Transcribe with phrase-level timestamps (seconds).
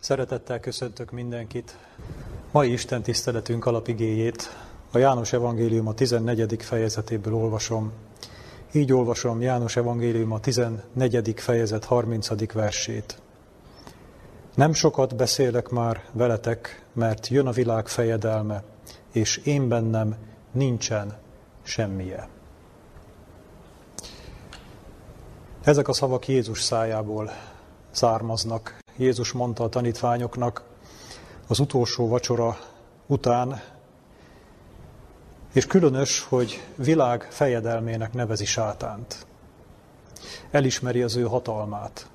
[0.00, 1.76] Szeretettel köszöntök mindenkit.
[2.50, 4.56] Mai Isten tiszteletünk alapigéjét
[4.92, 6.62] a János Evangélium a 14.
[6.62, 7.92] fejezetéből olvasom.
[8.72, 11.34] Így olvasom János Evangélium a 14.
[11.36, 12.52] fejezet 30.
[12.52, 13.18] versét.
[14.54, 18.62] Nem sokat beszélek már veletek, mert jön a világ fejedelme,
[19.12, 20.16] és én bennem
[20.52, 21.16] nincsen
[21.62, 22.28] semmije.
[25.64, 27.30] Ezek a szavak Jézus szájából
[27.90, 28.79] származnak.
[29.00, 30.62] Jézus mondta a tanítványoknak
[31.46, 32.58] az utolsó vacsora
[33.06, 33.62] után,
[35.52, 39.26] és különös, hogy világ fejedelmének nevezi sátánt.
[40.50, 42.08] Elismeri az ő hatalmát.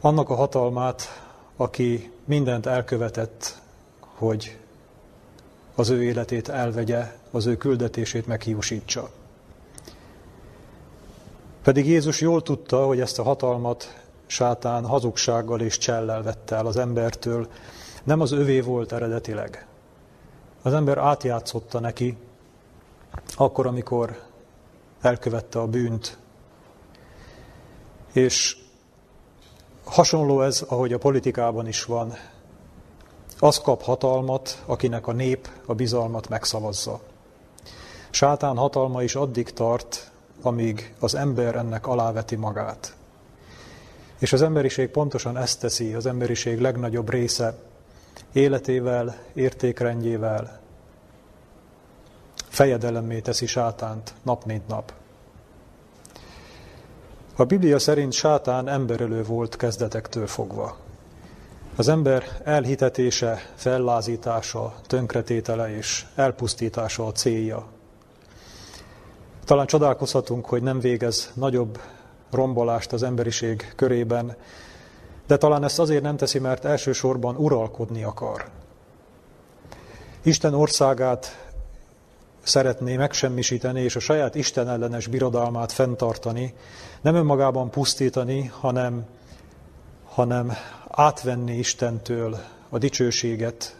[0.00, 1.22] Annak a hatalmát,
[1.56, 3.60] aki mindent elkövetett,
[4.00, 4.58] hogy
[5.74, 9.10] az ő életét elvegye, az ő küldetését meghiúsítsa.
[11.62, 13.99] Pedig Jézus jól tudta, hogy ezt a hatalmat
[14.30, 17.48] sátán hazugsággal és csellel vette el az embertől.
[18.04, 19.66] Nem az övé volt eredetileg.
[20.62, 22.16] Az ember átjátszotta neki,
[23.36, 24.18] akkor, amikor
[25.00, 26.18] elkövette a bűnt.
[28.12, 28.56] És
[29.84, 32.14] hasonló ez, ahogy a politikában is van.
[33.38, 37.00] Az kap hatalmat, akinek a nép a bizalmat megszavazza.
[38.10, 40.10] Sátán hatalma is addig tart,
[40.42, 42.98] amíg az ember ennek aláveti magát.
[44.20, 47.54] És az emberiség pontosan ezt teszi, az emberiség legnagyobb része
[48.32, 50.60] életével, értékrendjével,
[52.48, 54.92] fejedelemmé teszi sátánt nap mint nap.
[57.36, 60.76] A Biblia szerint sátán emberölő volt kezdetektől fogva.
[61.76, 67.66] Az ember elhitetése, fellázítása, tönkretétele és elpusztítása a célja.
[69.44, 71.80] Talán csodálkozhatunk, hogy nem végez nagyobb
[72.30, 74.36] rombolást az emberiség körében,
[75.26, 78.48] de talán ezt azért nem teszi, mert elsősorban uralkodni akar.
[80.22, 81.48] Isten országát
[82.42, 86.54] szeretné megsemmisíteni, és a saját Isten ellenes birodalmát fenntartani,
[87.00, 89.06] nem önmagában pusztítani, hanem,
[90.04, 90.52] hanem
[90.88, 93.76] átvenni Istentől a dicsőséget,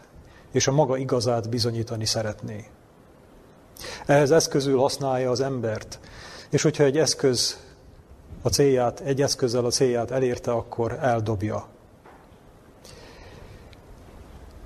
[0.51, 2.65] és a maga igazát bizonyítani szeretné.
[4.05, 5.99] Ehhez eszközül használja az embert,
[6.49, 7.59] és hogyha egy eszköz
[8.41, 11.67] a célját, egy eszközzel a célját elérte, akkor eldobja.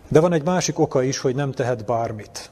[0.07, 2.49] De van egy másik oka is, hogy nem tehet bármit.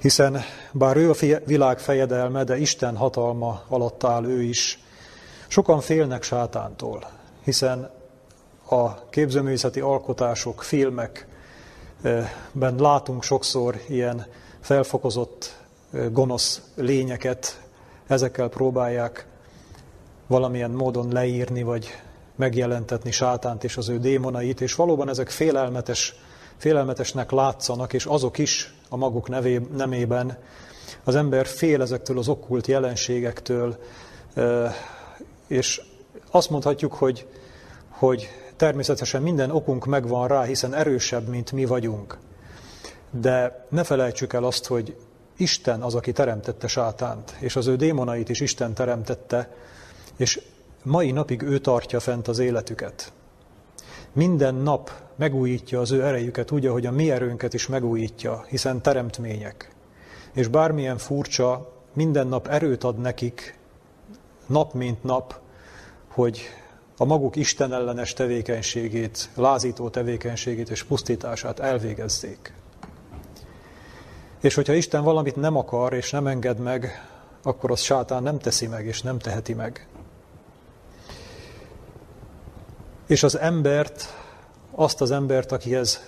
[0.00, 0.42] Hiszen
[0.72, 1.14] bár ő a
[1.44, 4.78] világ fejedelme, de Isten hatalma alatt áll ő is,
[5.46, 7.10] sokan félnek sátántól,
[7.44, 7.90] hiszen
[8.70, 11.28] a képzőművészeti alkotások, filmekben
[12.76, 14.26] látunk sokszor ilyen
[14.60, 15.56] felfokozott
[16.10, 17.63] gonosz lényeket,
[18.06, 19.26] ezekkel próbálják
[20.26, 21.88] valamilyen módon leírni, vagy
[22.36, 26.14] megjelentetni sátánt és az ő démonait, és valóban ezek félelmetes,
[26.56, 30.38] félelmetesnek látszanak, és azok is a maguk nevé, nemében.
[31.04, 33.76] Az ember fél ezektől az okkult jelenségektől,
[35.46, 35.80] és
[36.30, 37.26] azt mondhatjuk, hogy,
[37.88, 42.18] hogy természetesen minden okunk megvan rá, hiszen erősebb, mint mi vagyunk.
[43.10, 44.96] De ne felejtsük el azt, hogy
[45.36, 49.54] Isten az, aki teremtette sátánt, és az ő démonait is Isten teremtette,
[50.16, 50.40] és
[50.82, 53.12] mai napig ő tartja fent az életüket.
[54.12, 59.74] Minden nap megújítja az ő erejüket úgy, ahogy a mi erőnket is megújítja, hiszen teremtmények.
[60.32, 63.58] És bármilyen furcsa, minden nap erőt ad nekik,
[64.46, 65.40] nap mint nap,
[66.08, 66.40] hogy
[66.96, 72.52] a maguk Isten ellenes tevékenységét, lázító tevékenységét és pusztítását elvégezzék.
[74.44, 77.08] És hogyha Isten valamit nem akar és nem enged meg,
[77.42, 79.88] akkor az sátán nem teszi meg és nem teheti meg.
[83.06, 84.04] És az embert,
[84.70, 86.00] azt az embert, akihez,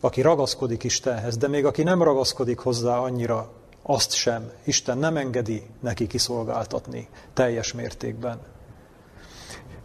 [0.00, 3.50] aki ragaszkodik Istenhez, de még aki nem ragaszkodik hozzá annyira,
[3.82, 4.50] azt sem.
[4.64, 8.40] Isten nem engedi neki kiszolgáltatni teljes mértékben.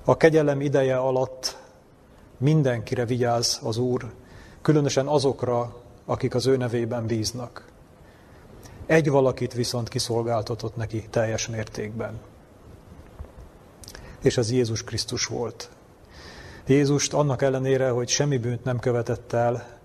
[0.05, 1.57] A kegyelem ideje alatt
[2.37, 4.11] mindenkire vigyáz az Úr,
[4.61, 5.75] különösen azokra,
[6.05, 7.70] akik az ő nevében bíznak.
[8.85, 12.19] Egy valakit viszont kiszolgáltatott neki teljes mértékben.
[14.21, 15.69] És az Jézus Krisztus volt.
[16.67, 19.79] Jézust annak ellenére, hogy semmi bűnt nem követett el,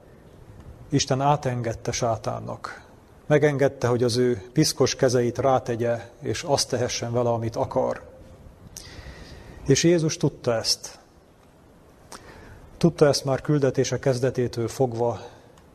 [0.89, 2.85] Isten átengedte sátánnak.
[3.27, 8.03] Megengedte, hogy az ő piszkos kezeit rátegye, és azt tehessen vele, amit akar.
[9.67, 10.99] És Jézus tudta ezt.
[12.77, 15.21] Tudta ezt már küldetése kezdetétől fogva,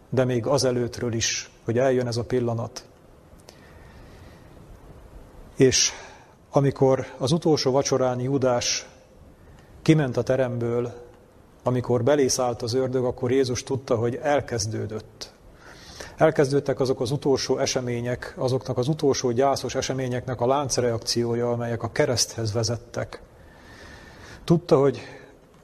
[0.10, 2.86] de még azelőttről is, hogy eljön ez a pillanat.
[5.62, 5.92] És
[6.52, 8.88] amikor az utolsó vacsorán Júdás
[9.82, 10.94] kiment a teremből,
[11.64, 15.34] amikor belészállt az ördög, akkor Jézus tudta, hogy elkezdődött.
[16.18, 22.54] Elkezdődtek azok az utolsó események, azoknak az utolsó gyászos eseményeknek a láncreakciója, amelyek a kereszthez
[22.54, 23.22] vezettek.
[24.44, 25.02] Tudta, hogy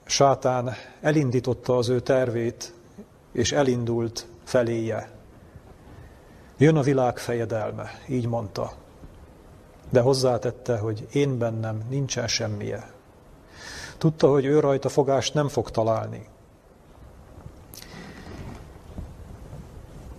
[0.05, 2.73] sátán elindította az ő tervét,
[3.31, 5.09] és elindult feléje.
[6.57, 8.85] Jön a világ fejedelme, így mondta.
[9.89, 12.91] De hozzátette, hogy én bennem nincsen semmije.
[13.97, 16.27] Tudta, hogy ő rajta fogást nem fog találni.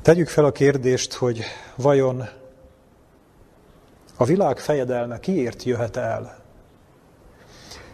[0.03, 1.43] Tegyük fel a kérdést, hogy
[1.77, 2.29] vajon
[4.17, 6.39] a világ fejedelme kiért jöhet el?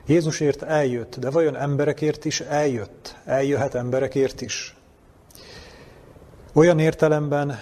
[0.06, 3.16] Jézusért eljött, de vajon emberekért is eljött?
[3.24, 4.76] Eljöhet emberekért is?
[6.52, 7.60] Olyan értelemben,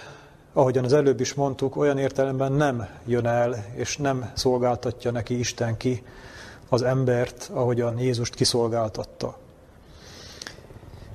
[0.53, 5.77] ahogyan az előbb is mondtuk, olyan értelemben nem jön el, és nem szolgáltatja neki Isten
[5.77, 6.03] ki
[6.69, 9.39] az embert, ahogyan Jézust kiszolgáltatta.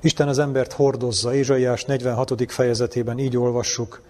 [0.00, 1.34] Isten az embert hordozza.
[1.34, 2.52] Ézsaiás 46.
[2.52, 4.00] fejezetében így olvassuk.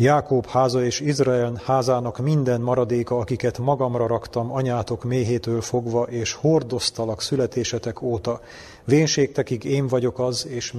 [0.00, 7.22] Jákob háza és Izrael házának minden maradéka, akiket magamra raktam anyátok méhétől fogva, és hordoztalak
[7.22, 8.40] születésetek óta.
[8.84, 10.74] Vénségtekig én vagyok az, és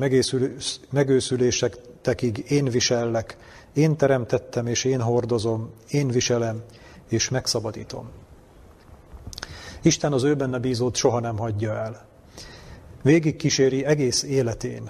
[0.89, 3.37] megőszülésektekig én visellek.
[3.73, 6.63] Én teremtettem, és én hordozom, én viselem,
[7.09, 8.09] és megszabadítom.
[9.81, 12.07] Isten az ő benne bízót soha nem hagyja el.
[13.01, 14.89] Végig kíséri egész életén,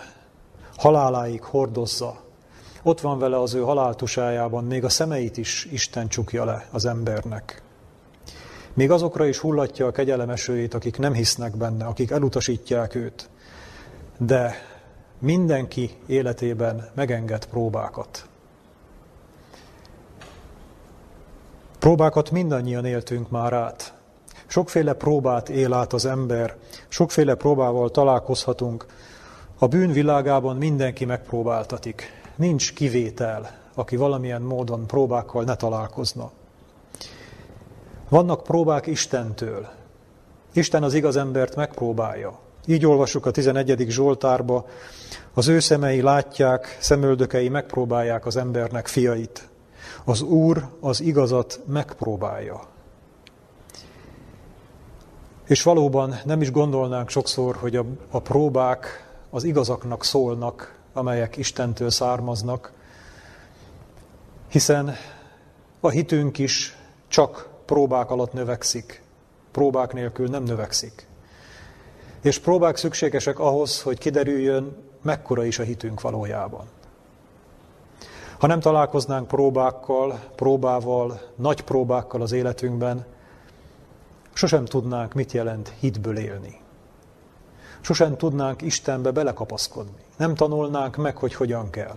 [0.76, 2.28] haláláig hordozza.
[2.84, 7.62] Ott van vele az ő haláltusájában, még a szemeit is Isten csukja le az embernek.
[8.74, 13.30] Még azokra is hullatja a kegyelemesőjét, akik nem hisznek benne, akik elutasítják őt.
[14.18, 14.56] De
[15.20, 18.28] mindenki életében megenged próbákat.
[21.80, 23.94] Próbákat mindannyian éltünk már át.
[24.48, 26.56] Sokféle próbát él át az ember,
[26.88, 28.86] sokféle próbával találkozhatunk.
[29.58, 32.19] A bűn világában mindenki megpróbáltatik.
[32.40, 36.32] Nincs kivétel, aki valamilyen módon próbákkal ne találkozna.
[38.10, 39.68] Vannak próbák Istentől.
[40.54, 42.40] Isten az igaz embert megpróbálja.
[42.66, 43.86] Így olvassuk a 11.
[43.90, 44.66] Zsoltárba,
[45.34, 49.50] az ő szemei látják, szemöldökei megpróbálják az embernek fiait.
[50.06, 52.62] Az Úr az igazat megpróbálja.
[55.48, 61.90] És valóban nem is gondolnánk sokszor, hogy a, a próbák az igazaknak szólnak, amelyek Istentől
[61.90, 62.72] származnak,
[64.48, 64.96] hiszen
[65.80, 69.04] a hitünk is csak próbák alatt növekszik,
[69.51, 71.07] próbák nélkül nem növekszik.
[72.22, 76.66] És próbák szükségesek ahhoz, hogy kiderüljön, mekkora is a hitünk valójában.
[78.40, 83.06] Ha nem találkoznánk próbákkal, próbával, nagy próbákkal az életünkben,
[84.40, 86.60] Sosem tudnánk, mit jelent hitből élni.
[87.81, 90.02] Sosem tudnánk Istenbe belekapaszkodni.
[90.18, 91.96] Nem tanulnánk meg, hogy hogyan kell.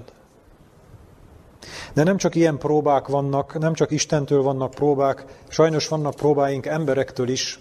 [1.93, 7.29] De nem csak ilyen próbák vannak, nem csak Istentől vannak próbák, sajnos vannak próbáink emberektől
[7.29, 7.61] is.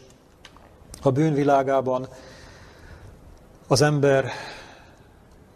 [1.02, 2.08] A bűnvilágában
[3.68, 4.32] az ember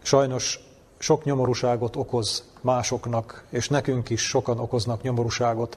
[0.02, 0.60] sajnos
[0.98, 5.76] sok nyomorúságot okoz másoknak, és nekünk is sokan okoznak nyomorúságot.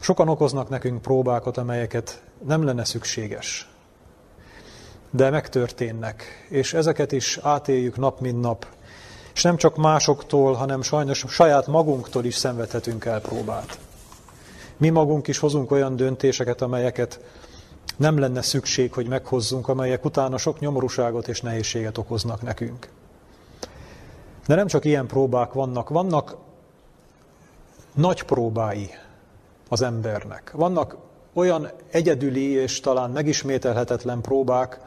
[0.00, 3.68] Sokan okoznak nekünk próbákat, amelyeket nem lenne szükséges.
[5.10, 8.66] De megtörténnek, és ezeket is átéljük nap, mint nap.
[9.34, 13.78] És nem csak másoktól, hanem sajnos saját magunktól is szenvedhetünk el próbát.
[14.76, 17.20] Mi magunk is hozunk olyan döntéseket, amelyeket
[17.96, 22.88] nem lenne szükség, hogy meghozzunk, amelyek utána sok nyomorúságot és nehézséget okoznak nekünk.
[24.46, 26.36] De nem csak ilyen próbák vannak, vannak
[27.94, 28.90] nagy próbái
[29.68, 30.50] az embernek.
[30.54, 30.96] Vannak
[31.32, 34.80] olyan egyedüli és talán megismételhetetlen próbák,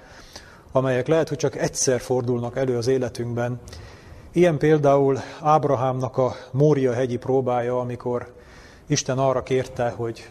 [0.72, 3.60] amelyek lehet, hogy csak egyszer fordulnak elő az életünkben.
[4.32, 8.34] Ilyen például Ábrahámnak a Mória hegyi próbája, amikor
[8.88, 10.30] Isten arra kérte, hogy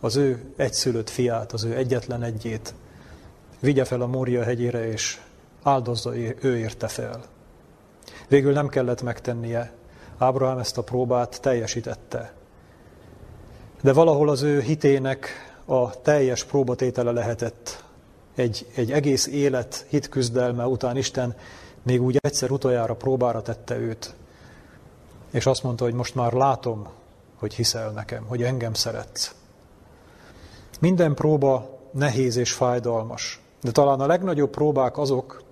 [0.00, 2.74] az ő egyszülött fiát, az ő egyetlen egyét
[3.60, 5.20] vigye fel a Mória hegyére, és
[5.62, 7.22] áldozza ő érte fel.
[8.28, 9.72] Végül nem kellett megtennie.
[10.18, 12.32] Ábrahám ezt a próbát teljesítette.
[13.82, 15.28] De valahol az ő hitének
[15.64, 17.81] a teljes próbatétele lehetett
[18.34, 21.36] egy, egy egész élet hitküzdelme után Isten
[21.82, 24.14] még úgy egyszer utoljára próbára tette őt,
[25.30, 26.88] és azt mondta, hogy most már látom,
[27.38, 29.34] hogy hiszel nekem, hogy engem szeretsz.
[30.80, 35.42] Minden próba nehéz és fájdalmas, de talán a legnagyobb próbák azok,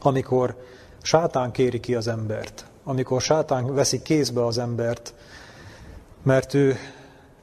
[0.00, 0.56] amikor
[1.02, 5.14] sátán kéri ki az embert, amikor sátán veszi kézbe az embert,
[6.22, 6.76] mert ő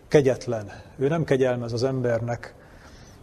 [0.07, 2.53] kegyetlen, ő nem kegyelmez az embernek,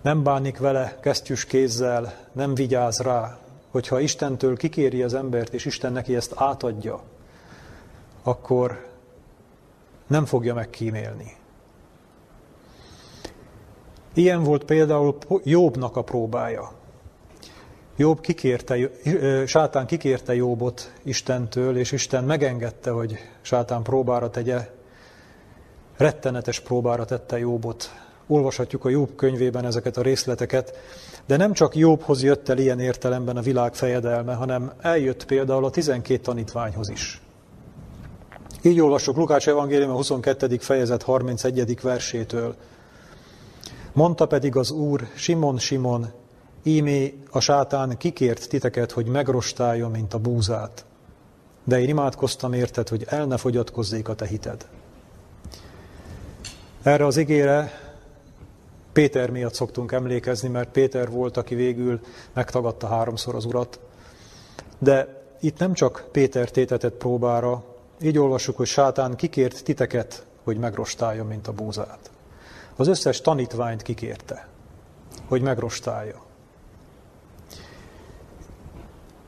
[0.03, 3.39] nem bánik vele kesztyűs kézzel, nem vigyáz rá,
[3.71, 7.03] hogyha Istentől kikéri az embert, és Isten neki ezt átadja,
[8.23, 8.87] akkor
[10.07, 11.37] nem fogja megkímélni.
[14.15, 16.73] Ilyen volt például Jobbnak a próbája.
[17.97, 18.91] Jobb kikérte,
[19.47, 24.71] sátán kikérte Jobbot Istentől, és Isten megengedte, hogy sátán próbára tegye,
[25.97, 27.91] rettenetes próbára tette Jobbot.
[28.31, 30.77] Olvashatjuk a Jobb könyvében ezeket a részleteket,
[31.27, 35.71] de nem csak Jobbhoz jött el ilyen értelemben a világ fejedelme, hanem eljött például a
[35.71, 37.21] 12 tanítványhoz is.
[38.63, 40.57] Így olvasok Lukács evangélium a 22.
[40.59, 41.81] fejezet 31.
[41.81, 42.55] versétől.
[43.93, 46.07] Mondta pedig az Úr, Simon, Simon,
[46.63, 50.85] ímé a sátán kikért titeket, hogy megrostáljon, mint a búzát.
[51.65, 54.69] De én imádkoztam érted, hogy el ne fogyatkozzék a te hited.
[56.83, 57.88] Erre az igére
[58.93, 62.01] Péter miatt szoktunk emlékezni, mert Péter volt, aki végül
[62.33, 63.81] megtagadta háromszor az urat.
[64.79, 67.65] De itt nem csak Péter tétetett próbára,
[68.01, 72.11] így olvassuk, hogy sátán kikért titeket, hogy megrostáljon, mint a búzát.
[72.77, 74.49] Az összes tanítványt kikérte,
[75.27, 76.27] hogy megrostálja.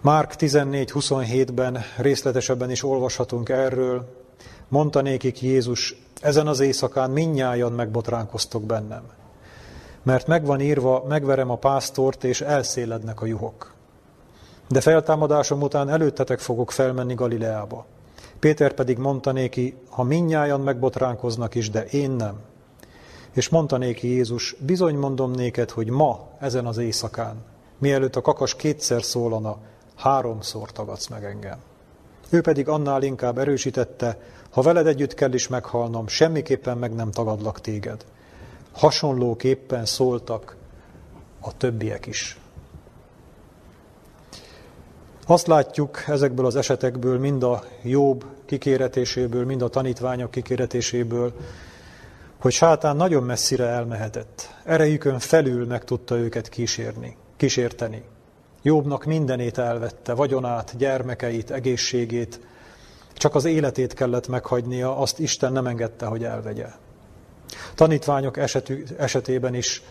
[0.01, 4.19] Márk 14.27-ben részletesebben is olvashatunk erről.
[4.69, 9.03] Mondta nékik Jézus, ezen az éjszakán minnyájan megbotránkoztok bennem.
[10.03, 13.75] Mert megvan írva, megverem a pásztort, és elszélednek a juhok.
[14.69, 17.87] De feltámadásom után előttetek fogok felmenni Galileába.
[18.39, 22.35] Péter pedig mondta néki, ha minnyájan megbotránkoznak is, de én nem.
[23.33, 27.37] És mondta néki Jézus, bizony mondom néked, hogy ma, ezen az éjszakán,
[27.79, 29.57] mielőtt a kakas kétszer szólana,
[29.97, 31.59] háromszor tagadsz meg engem.
[32.31, 34.19] Ő pedig annál inkább erősítette,
[34.51, 38.05] ha veled együtt kell is meghalnom, semmiképpen meg nem tagadlak téged.
[38.81, 40.57] Hasonlóképpen szóltak
[41.41, 42.39] a többiek is.
[45.27, 51.33] Azt látjuk ezekből az esetekből, mind a jobb kikéretéséből, mind a tanítványok kikéretéséből,
[52.39, 54.55] hogy sátán nagyon messzire elmehetett.
[54.65, 58.03] Erejükön felül meg tudta őket kísérni, kísérteni.
[58.63, 62.41] Jobbnak mindenét elvette, vagyonát, gyermekeit, egészségét,
[63.13, 66.69] csak az életét kellett meghagynia, azt Isten nem engedte, hogy elvegye.
[67.75, 69.83] Tanítványok esetű, esetében is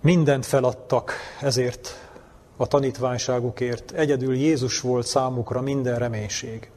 [0.00, 2.08] mindent feladtak ezért
[2.56, 3.90] a tanítványságukért.
[3.90, 6.70] Egyedül Jézus volt számukra minden reménység.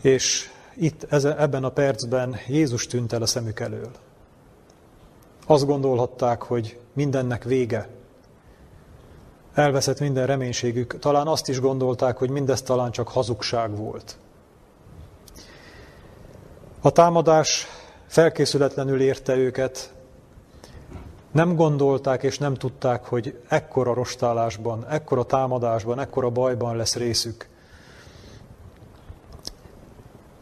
[0.00, 3.90] És itt ebben a percben Jézus tűnt el a szemük elől.
[5.46, 7.88] Azt gondolhatták, hogy mindennek vége,
[9.54, 10.98] Elveszett minden reménységük.
[10.98, 14.16] Talán azt is gondolták, hogy mindez talán csak hazugság volt.
[16.84, 17.66] A támadás
[18.06, 19.94] felkészületlenül érte őket,
[21.32, 27.48] nem gondolták és nem tudták, hogy ekkora rostálásban, ekkora támadásban, ekkora bajban lesz részük.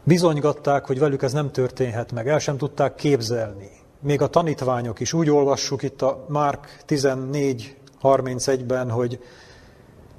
[0.05, 3.71] Bizonygatták, hogy velük ez nem történhet meg, el sem tudták képzelni.
[4.01, 9.23] Még a tanítványok is, úgy olvassuk itt a Márk 14 31-ben, hogy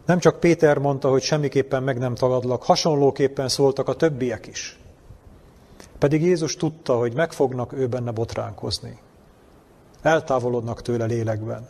[0.05, 4.77] nem csak Péter mondta, hogy semmiképpen meg nem tagadlak, hasonlóképpen szóltak a többiek is.
[6.03, 8.99] Pedig Jézus tudta, hogy meg fognak ő benne botránkozni.
[10.01, 11.67] Eltávolodnak tőle lélekben.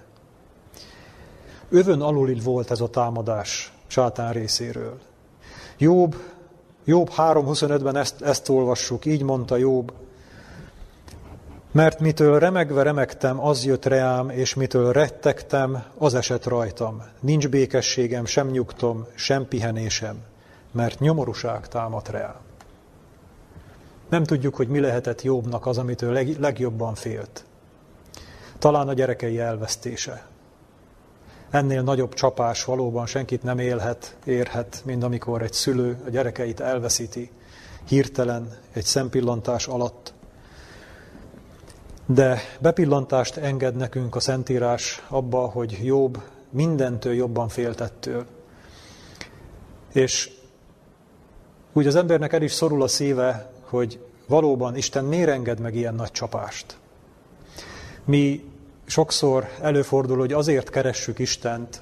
[1.69, 4.99] Övön alulil volt ez a támadás sátán részéről.
[5.77, 6.15] Jobb,
[6.85, 9.93] Jobb 3.25-ben ezt, ezt olvassuk, így mondta Jobb,
[11.71, 17.03] mert mitől remegve remegtem, az jött reám, és mitől rettegtem, az esett rajtam.
[17.19, 20.17] Nincs békességem, sem nyugtom, sem pihenésem,
[20.71, 22.51] mert nyomorúság támad reám.
[24.13, 27.45] Nem tudjuk, hogy mi lehetett Jobbnak az, amitől leg, legjobban félt.
[28.59, 30.25] Talán a gyerekei elvesztése.
[31.49, 37.31] Ennél nagyobb csapás valóban senkit nem élhet, érhet, mint amikor egy szülő a gyerekeit elveszíti,
[37.87, 40.13] hirtelen, egy szempillantás alatt,
[42.05, 48.25] de bepillantást enged nekünk a Szentírás abba, hogy jobb mindentől jobban féltettől.
[49.93, 50.31] És
[51.71, 55.95] úgy az embernek el is szorul a szíve, hogy valóban Isten miért enged meg ilyen
[55.95, 56.77] nagy csapást.
[58.05, 58.51] Mi
[58.85, 61.81] sokszor előfordul, hogy azért keressük Istent,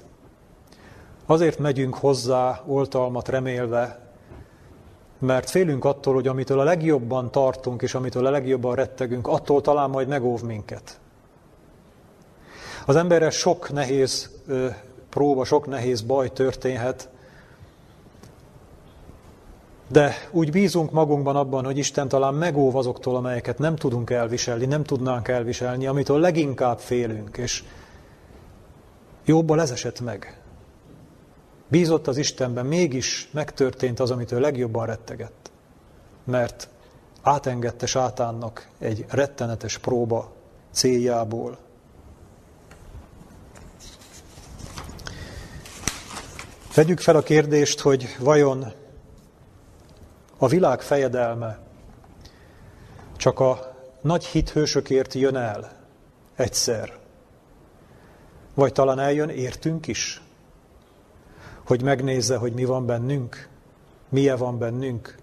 [1.25, 3.99] azért megyünk hozzá oltalmat remélve,
[5.19, 9.89] mert félünk attól, hogy amitől a legjobban tartunk, és amitől a legjobban rettegünk, attól talán
[9.89, 10.99] majd megóv minket.
[12.85, 14.29] Az emberre sok nehéz
[15.09, 17.09] próba, sok nehéz baj történhet,
[19.91, 24.83] De úgy bízunk magunkban abban, hogy Isten talán megóv azoktól, amelyeket nem tudunk elviselni, nem
[24.83, 27.63] tudnánk elviselni, amitől leginkább félünk, és
[29.25, 30.41] jobban ez esett meg.
[31.67, 35.51] Bízott az Istenben, mégis megtörtént az, amitől legjobban rettegett.
[36.23, 36.69] Mert
[37.21, 40.31] átengedte sátánnak egy rettenetes próba
[40.71, 41.57] céljából.
[46.75, 48.79] Vegyük fel a kérdést, hogy vajon
[50.41, 51.59] a világ fejedelme.
[53.17, 55.71] Csak a nagy hithősökért jön el
[56.35, 56.97] egyszer,
[58.53, 60.21] vagy talán eljön értünk is,
[61.65, 63.47] hogy megnézze, hogy mi van bennünk,
[64.09, 65.15] milyen van bennünk.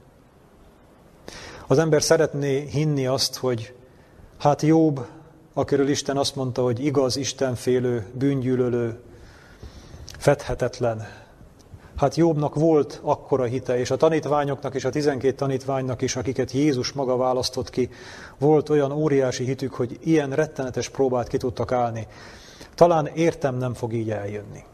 [1.67, 3.75] Az ember szeretné hinni azt, hogy
[4.39, 5.07] hát Jobb,
[5.53, 9.01] akiről Isten azt mondta, hogy igaz, Istenfélő, bűngyűlölő,
[10.19, 11.28] fedhetetlen,
[11.99, 16.93] Hát Jobbnak volt akkora hite, és a tanítványoknak és a tizenkét tanítványnak is, akiket Jézus
[16.93, 17.91] maga választott ki,
[18.39, 22.07] volt olyan óriási hitük, hogy ilyen rettenetes próbát ki tudtak állni.
[22.75, 24.65] Talán értem nem fog így eljönni.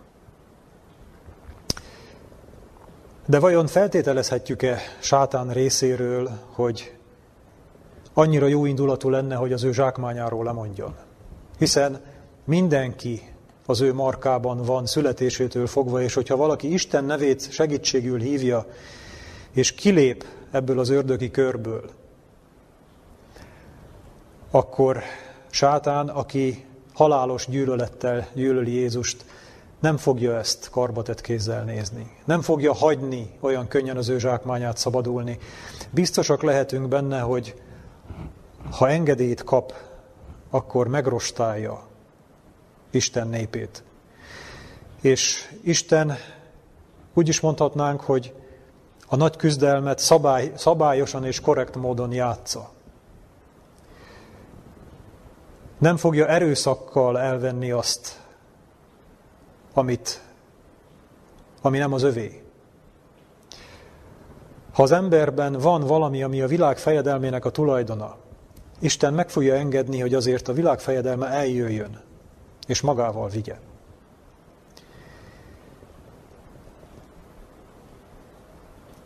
[3.27, 6.97] De vajon feltételezhetjük-e sátán részéről, hogy
[8.15, 10.95] annyira jó indulatú lenne, hogy az ő zsákmányáról lemondjon?
[11.59, 12.01] Hiszen
[12.45, 13.34] mindenki
[13.67, 18.67] az ő markában van születésétől fogva, és hogyha valaki Isten nevét segítségül hívja,
[19.53, 21.91] és kilép ebből az ördögi körből,
[24.51, 25.03] akkor
[25.51, 29.25] sátán, aki halálos gyűlölettel gyűlöli Jézust,
[29.81, 32.17] nem fogja ezt karbatett kézzel nézni.
[32.25, 35.39] Nem fogja hagyni olyan könnyen az ő zsákmányát szabadulni.
[35.91, 37.55] Biztosak lehetünk benne, hogy
[38.71, 39.75] ha engedélyt kap,
[40.51, 41.87] akkor megrostálja
[42.95, 43.83] Isten népét.
[45.01, 46.17] És Isten
[47.15, 48.35] úgy is mondhatnánk, hogy
[49.07, 52.71] a nagy küzdelmet szabály, szabályosan és korrekt módon játsza.
[55.79, 58.21] Nem fogja erőszakkal elvenni azt,
[59.73, 60.21] amit,
[61.63, 62.43] ami nem az övé.
[64.73, 68.17] Ha az emberben van valami, ami a világ fejedelmének a tulajdona,
[68.81, 72.03] Isten meg fogja engedni, hogy azért a világ fejedelme eljöjjön
[72.67, 73.59] és magával vigye.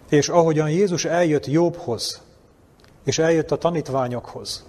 [0.08, 2.22] És ahogyan Jézus eljött Jobbhoz,
[3.04, 4.66] és eljött a tanítványokhoz,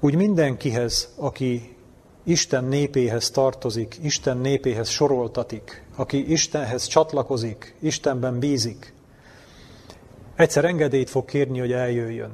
[0.00, 1.76] úgy mindenkihez, aki
[2.24, 8.94] Isten népéhez tartozik, Isten népéhez soroltatik, aki Istenhez csatlakozik, Istenben bízik,
[10.34, 12.32] egyszer engedélyt fog kérni, hogy eljöjjön,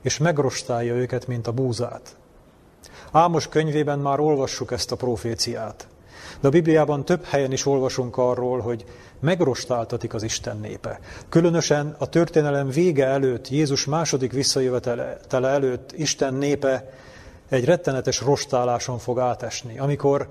[0.00, 2.16] és megrostálja őket, mint a búzát.
[3.10, 5.86] Ámos könyvében már olvassuk ezt a proféciát.
[6.40, 8.84] De a Bibliában több helyen is olvasunk arról, hogy
[9.20, 11.00] megrostáltatik az Isten népe.
[11.28, 16.92] Különösen a történelem vége előtt, Jézus második visszajövetele előtt Isten népe
[17.48, 20.28] egy rettenetes rostáláson fog átesni, amikor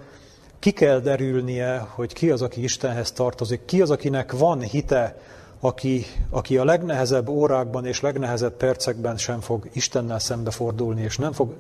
[0.60, 5.18] ki kell derülnie, hogy ki az, aki Istenhez tartozik, ki az, akinek van hite,
[5.60, 11.54] aki, aki a legnehezebb órákban és legnehezebb percekben sem fog Istennel szembefordulni, és nem fog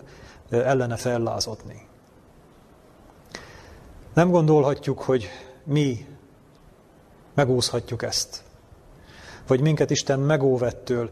[0.51, 1.87] ellene fellázadni.
[4.13, 5.29] Nem gondolhatjuk, hogy
[5.63, 6.05] mi
[7.33, 8.43] megúszhatjuk ezt,
[9.47, 11.09] vagy minket Isten megóvettől.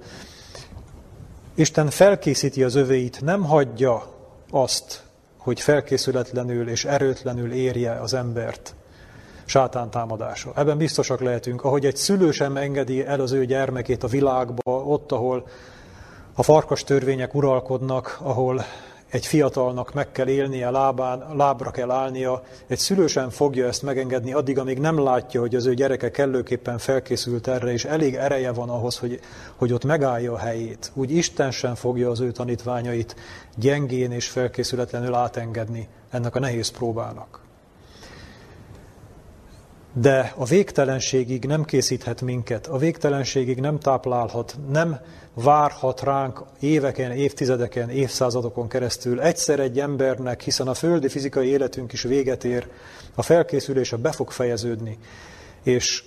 [1.56, 4.04] Isten felkészíti az övéit, nem hagyja
[4.52, 5.04] azt,
[5.38, 8.76] hogy felkészületlenül és erőtlenül érje az embert
[9.46, 10.52] sátán támadása.
[10.56, 15.12] Ebben biztosak lehetünk, ahogy egy szülő sem engedi el az ő gyermekét a világba, ott,
[15.12, 15.48] ahol
[16.34, 18.64] a farkas törvények uralkodnak, ahol
[19.10, 24.34] egy fiatalnak meg kell élnie, lábán, lábra kell állnia, egy szülő sem fogja ezt megengedni
[24.34, 28.70] addig, amíg nem látja, hogy az ő gyereke kellőképpen felkészült erre, és elég ereje van
[28.70, 29.20] ahhoz, hogy,
[29.56, 30.92] hogy ott megállja a helyét.
[30.94, 33.16] Úgy Isten sem fogja az ő tanítványait
[33.56, 37.48] gyengén és felkészületlenül átengedni ennek a nehéz próbának.
[39.94, 45.00] De a végtelenségig nem készíthet minket, a végtelenségig nem táplálhat, nem
[45.44, 52.02] várhat ránk éveken, évtizedeken, évszázadokon keresztül egyszer egy embernek, hiszen a földi fizikai életünk is
[52.02, 52.68] véget ér,
[53.16, 54.98] a felkészülése be fog fejeződni,
[55.64, 56.04] és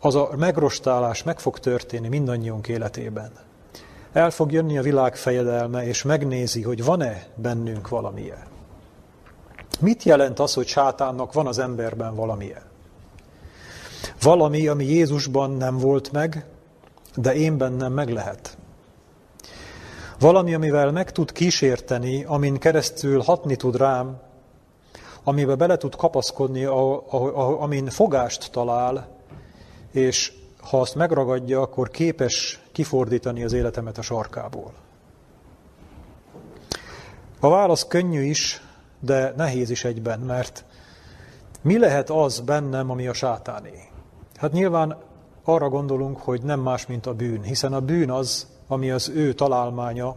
[0.00, 3.32] az a megrostálás meg fog történni mindannyiunk életében.
[4.12, 8.46] El fog jönni a világ fejedelme, és megnézi, hogy van-e bennünk valamilyen.
[9.80, 12.62] Mit jelent az, hogy sátánnak van az emberben valamilyen?
[14.22, 16.46] Valami, ami Jézusban nem volt meg,
[17.16, 18.56] de én bennem meg lehet.
[20.22, 24.20] Valami, amivel meg tud kísérteni, amin keresztül hatni tud rám,
[25.24, 26.64] amiben bele tud kapaszkodni,
[27.58, 29.08] amin fogást talál,
[29.90, 34.72] és ha azt megragadja, akkor képes kifordítani az életemet a sarkából?
[37.40, 38.62] A válasz könnyű is,
[39.00, 40.64] de nehéz is egyben, mert
[41.62, 43.88] mi lehet az bennem, ami a sátáné?
[44.36, 44.96] Hát nyilván
[45.44, 49.32] arra gondolunk, hogy nem más, mint a bűn, hiszen a bűn az, ami az ő
[49.32, 50.16] találmánya,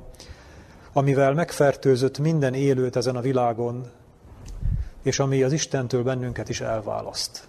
[0.93, 3.85] amivel megfertőzött minden élőt ezen a világon,
[5.03, 7.47] és ami az Istentől bennünket is elválaszt.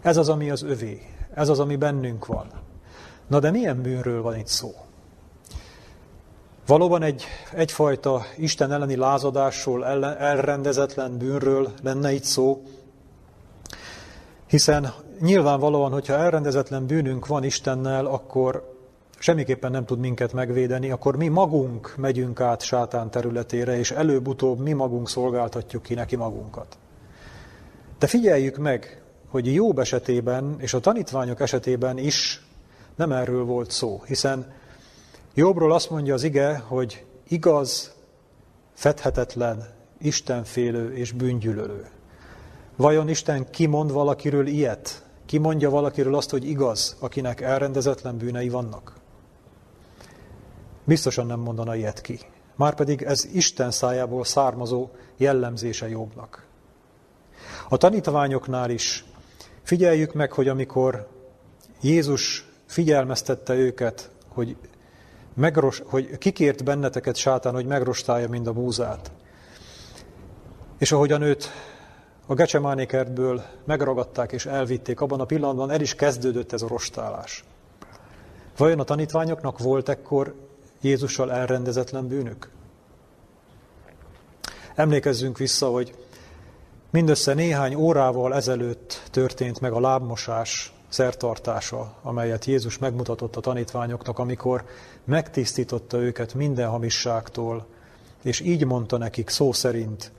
[0.00, 1.02] Ez az, ami az övé,
[1.34, 2.46] ez az, ami bennünk van.
[3.26, 4.74] Na de milyen bűnről van itt szó?
[6.66, 12.62] Valóban egy, egyfajta Isten elleni lázadásról, ellen, elrendezetlen bűnről lenne itt szó,
[14.46, 18.77] hiszen nyilvánvalóan, hogyha elrendezetlen bűnünk van Istennel, akkor
[19.18, 24.72] semmiképpen nem tud minket megvédeni, akkor mi magunk megyünk át sátán területére, és előbb-utóbb mi
[24.72, 26.78] magunk szolgáltatjuk ki neki magunkat.
[27.98, 32.46] De figyeljük meg, hogy Jobb esetében és a tanítványok esetében is
[32.96, 34.52] nem erről volt szó, hiszen
[35.34, 37.94] Jobbról azt mondja az ige, hogy igaz,
[38.74, 39.66] fedhetetlen,
[39.98, 41.86] istenfélő és bűngyűlölő.
[42.76, 45.06] Vajon Isten kimond valakiről ilyet?
[45.26, 48.97] Kimondja valakiről azt, hogy igaz, akinek elrendezetlen bűnei vannak?
[50.88, 52.18] Biztosan nem mondana ilyet ki.
[52.56, 56.46] Márpedig ez Isten szájából származó jellemzése Jobbnak.
[57.68, 59.04] A tanítványoknál is
[59.62, 61.08] figyeljük meg, hogy amikor
[61.80, 64.56] Jézus figyelmeztette őket, hogy,
[65.34, 69.12] megros, hogy kikért benneteket sátán, hogy megrostálja mind a búzát.
[70.78, 71.50] És ahogyan őt
[72.26, 77.44] a Gecsemáné kertből megragadták és elvitték, abban a pillanatban el is kezdődött ez a rostálás.
[78.56, 80.46] Vajon a tanítványoknak volt ekkor
[80.80, 82.50] Jézussal elrendezetlen bűnök?
[84.74, 85.94] Emlékezzünk vissza, hogy
[86.90, 94.64] mindössze néhány órával ezelőtt történt meg a lábmosás szertartása, amelyet Jézus megmutatott a tanítványoknak, amikor
[95.04, 97.66] megtisztította őket minden hamisságtól,
[98.22, 100.12] és így mondta nekik szó szerint,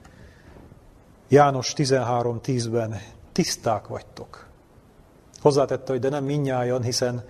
[1.32, 4.48] János 13.10-ben, tiszták vagytok.
[5.42, 7.24] Hozzátette, hogy de nem minnyájan, hiszen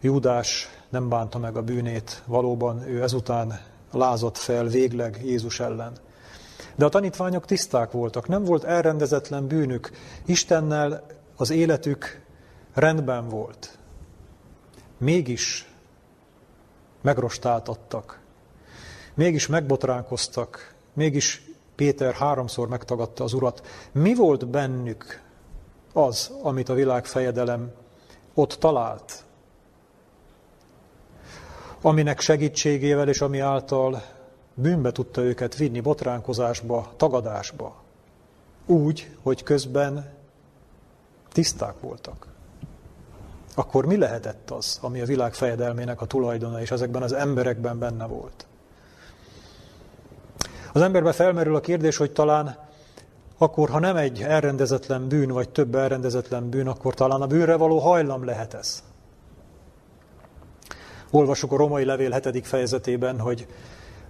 [0.00, 3.60] Júdás nem bánta meg a bűnét, valóban ő ezután
[3.92, 5.92] lázadt fel végleg Jézus ellen.
[6.74, 9.90] De a tanítványok tiszták voltak, nem volt elrendezetlen bűnük,
[10.26, 12.24] Istennel az életük
[12.74, 13.78] rendben volt.
[14.98, 15.72] Mégis
[17.02, 18.20] megrostáltattak,
[19.14, 21.42] mégis megbotránkoztak, mégis
[21.74, 23.66] Péter háromszor megtagadta az urat.
[23.92, 25.22] Mi volt bennük
[25.92, 27.72] az, amit a világ fejedelem
[28.34, 29.24] ott talált?
[31.82, 34.02] Aminek segítségével és ami által
[34.54, 37.82] bűnbe tudta őket vinni, botránkozásba, tagadásba.
[38.66, 40.10] Úgy, hogy közben
[41.32, 42.26] tiszták voltak.
[43.54, 48.06] Akkor mi lehetett az, ami a világ fejedelmének a tulajdona, és ezekben az emberekben benne
[48.06, 48.46] volt?
[50.72, 52.58] Az emberben felmerül a kérdés, hogy talán
[53.38, 57.78] akkor, ha nem egy elrendezetlen bűn, vagy több elrendezetlen bűn, akkor talán a bűnre való
[57.78, 58.82] hajlam lehet ez.
[61.10, 63.46] Olvasok a romai levél hetedik fejezetében, hogy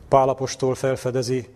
[0.09, 1.49] Pálapostól felfedezi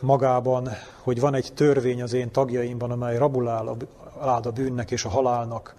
[0.00, 0.68] magában,
[1.02, 3.76] hogy van egy törvény az én tagjaimban, amely rabulál
[4.20, 5.74] a bűnnek és a halálnak.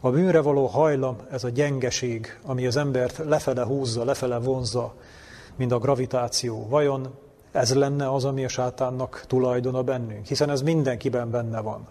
[0.00, 4.94] A bűnre való hajlam, ez a gyengeség, ami az embert lefele húzza, lefele vonzza,
[5.56, 6.66] mint a gravitáció.
[6.68, 7.14] Vajon
[7.52, 11.86] ez lenne az, ami a sátánnak tulajdona bennünk, hiszen ez mindenkiben benne van.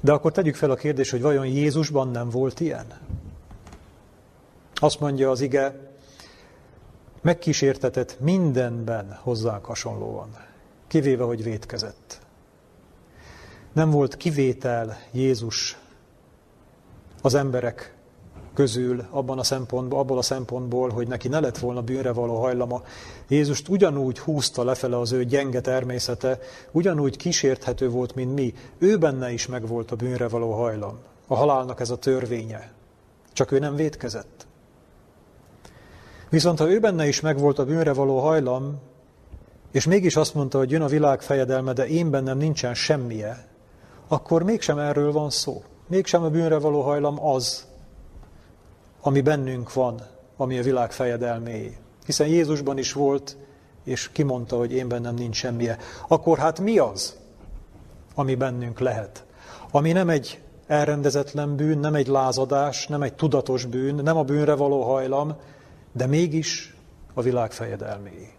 [0.00, 2.86] De akkor tegyük fel a kérdést, hogy vajon Jézusban nem volt ilyen?
[4.82, 5.74] Azt mondja az ige,
[7.20, 10.36] megkísértetett mindenben hozzánk hasonlóan,
[10.86, 12.20] kivéve, hogy vétkezett.
[13.72, 15.78] Nem volt kivétel Jézus
[17.20, 17.94] az emberek
[18.54, 22.82] közül abban a szempontból, abból a szempontból, hogy neki ne lett volna bűnre való hajlama.
[23.28, 26.38] Jézust ugyanúgy húzta lefele az ő gyenge természete,
[26.70, 28.54] ugyanúgy kísérthető volt, mint mi.
[28.78, 30.98] Ő benne is megvolt a bűnre való hajlam.
[31.26, 32.72] A halálnak ez a törvénye.
[33.32, 34.46] Csak ő nem vétkezett.
[36.32, 38.80] Viszont ha ő benne is megvolt a bűnre való hajlam,
[39.70, 43.48] és mégis azt mondta, hogy jön a világ fejedelme, de én bennem nincsen semmije,
[44.08, 45.62] akkor mégsem erről van szó.
[45.86, 47.66] Mégsem a bűnre való hajlam az,
[49.00, 50.00] ami bennünk van,
[50.36, 51.76] ami a világ fejedelméjé.
[52.06, 53.36] Hiszen Jézusban is volt,
[53.84, 55.78] és kimondta, hogy én bennem nincs semmije.
[56.08, 57.16] Akkor hát mi az,
[58.14, 59.24] ami bennünk lehet?
[59.70, 64.54] Ami nem egy elrendezetlen bűn, nem egy lázadás, nem egy tudatos bűn, nem a bűnre
[64.54, 65.36] való hajlam,
[65.92, 66.76] de mégis
[67.14, 68.32] a világ fejedelméjé.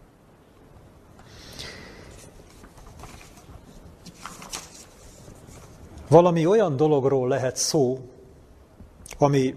[6.07, 7.99] Valami olyan dologról lehet szó,
[9.17, 9.55] ami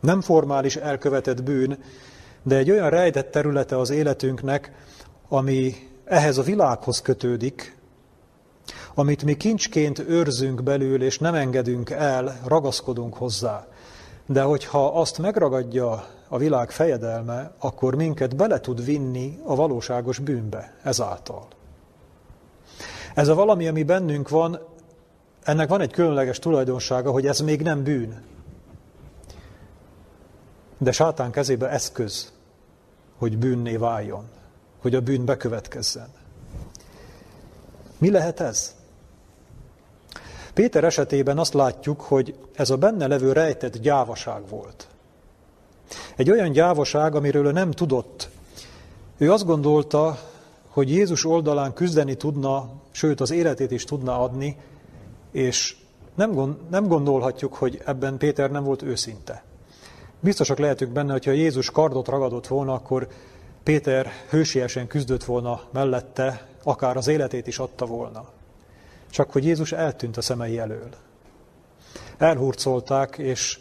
[0.00, 1.78] nem formális elkövetett bűn,
[2.42, 4.72] de egy olyan rejtett területe az életünknek,
[5.28, 7.76] ami ehhez a világhoz kötődik,
[8.94, 13.66] amit mi kincsként őrzünk belül, és nem engedünk el, ragaszkodunk hozzá.
[14.26, 20.74] De hogyha azt megragadja a világ fejedelme, akkor minket bele tud vinni a valóságos bűnbe
[20.82, 21.46] ezáltal.
[23.14, 24.58] Ez a valami, ami bennünk van,
[25.42, 28.22] ennek van egy különleges tulajdonsága, hogy ez még nem bűn.
[30.78, 32.32] De sátán kezébe eszköz,
[33.18, 34.28] hogy bűnné váljon,
[34.78, 36.08] hogy a bűn bekövetkezzen.
[37.98, 38.76] Mi lehet ez?
[40.54, 44.88] Péter esetében azt látjuk, hogy ez a benne levő rejtett gyávaság volt.
[46.18, 48.28] Egy olyan gyávaság, amiről ő nem tudott.
[49.18, 50.18] Ő azt gondolta,
[50.68, 54.56] hogy Jézus oldalán küzdeni tudna, sőt az életét is tudna adni,
[55.32, 55.76] és
[56.14, 59.44] nem, nem gondolhatjuk, hogy ebben Péter nem volt őszinte.
[60.20, 63.08] Biztosak lehetünk benne, hogyha Jézus kardot ragadott volna, akkor
[63.62, 68.28] Péter hősiesen küzdött volna mellette, akár az életét is adta volna.
[69.10, 70.88] Csak hogy Jézus eltűnt a szemei elől.
[72.16, 73.58] Elhurcolták, és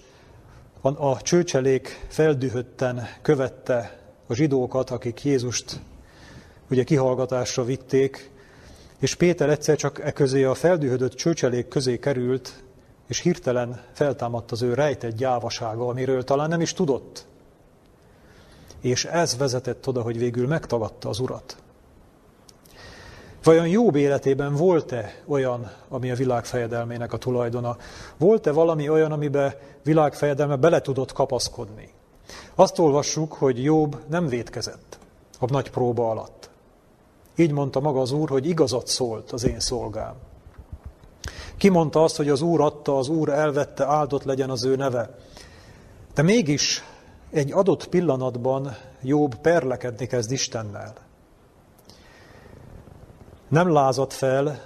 [0.81, 5.79] a, csőcselék feldühötten követte a zsidókat, akik Jézust
[6.69, 8.31] ugye kihallgatásra vitték,
[8.99, 12.63] és Péter egyszer csak e közé a feldühödött csőcselék közé került,
[13.07, 17.25] és hirtelen feltámadt az ő rejtett gyávasága, amiről talán nem is tudott.
[18.81, 21.57] És ez vezetett oda, hogy végül megtagadta az urat.
[23.47, 27.77] Vajon Jobb életében volt-e olyan, ami a világfejedelmének a tulajdona?
[28.17, 31.89] Volt-e valami olyan, amiben világfejedelme bele tudott kapaszkodni?
[32.55, 34.97] Azt olvassuk, hogy Jobb nem védkezett
[35.39, 36.49] a nagy próba alatt.
[37.35, 40.13] Így mondta maga az Úr, hogy igazat szólt az én szolgám.
[41.57, 45.15] Kimondta azt, hogy az Úr adta, az Úr elvette, áldott legyen az ő neve.
[46.13, 46.83] De mégis
[47.31, 51.06] egy adott pillanatban Jobb perlekedni kezd Istennel.
[53.47, 54.61] Nem lázad fel,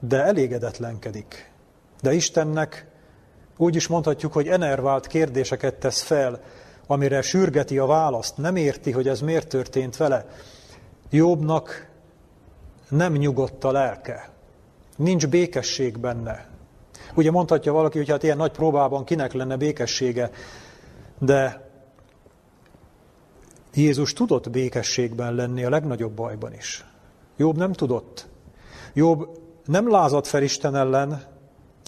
[0.00, 1.52] de elégedetlenkedik.
[2.00, 2.86] De Istennek
[3.56, 6.40] úgy is mondhatjuk, hogy enervált kérdéseket tesz fel,
[6.86, 10.26] amire sürgeti a választ, nem érti, hogy ez miért történt vele.
[11.10, 11.90] Jobbnak
[12.88, 14.28] nem nyugodt a lelke.
[14.96, 16.46] Nincs békesség benne.
[17.14, 20.30] Ugye mondhatja valaki, hogy hát ilyen nagy próbában kinek lenne békessége,
[21.18, 21.68] de
[23.74, 26.84] Jézus tudott békességben lenni a legnagyobb bajban is.
[27.36, 28.26] Jobb nem tudott.
[28.92, 31.22] Jobb nem lázadt fel Isten ellen,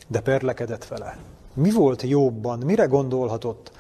[0.09, 1.19] de perlekedett vele.
[1.55, 2.59] Mi volt Jobbban?
[2.59, 3.71] Mire gondolhatott?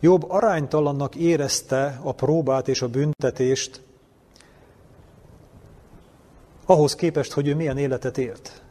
[0.00, 3.80] Jobb aránytalannak érezte a próbát és a büntetést,
[6.66, 8.62] ahhoz képest, hogy ő milyen életet élt.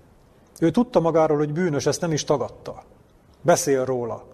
[0.59, 2.83] Ő tudta magáról, hogy bűnös, ezt nem is tagadta.
[3.41, 4.25] Beszél róla.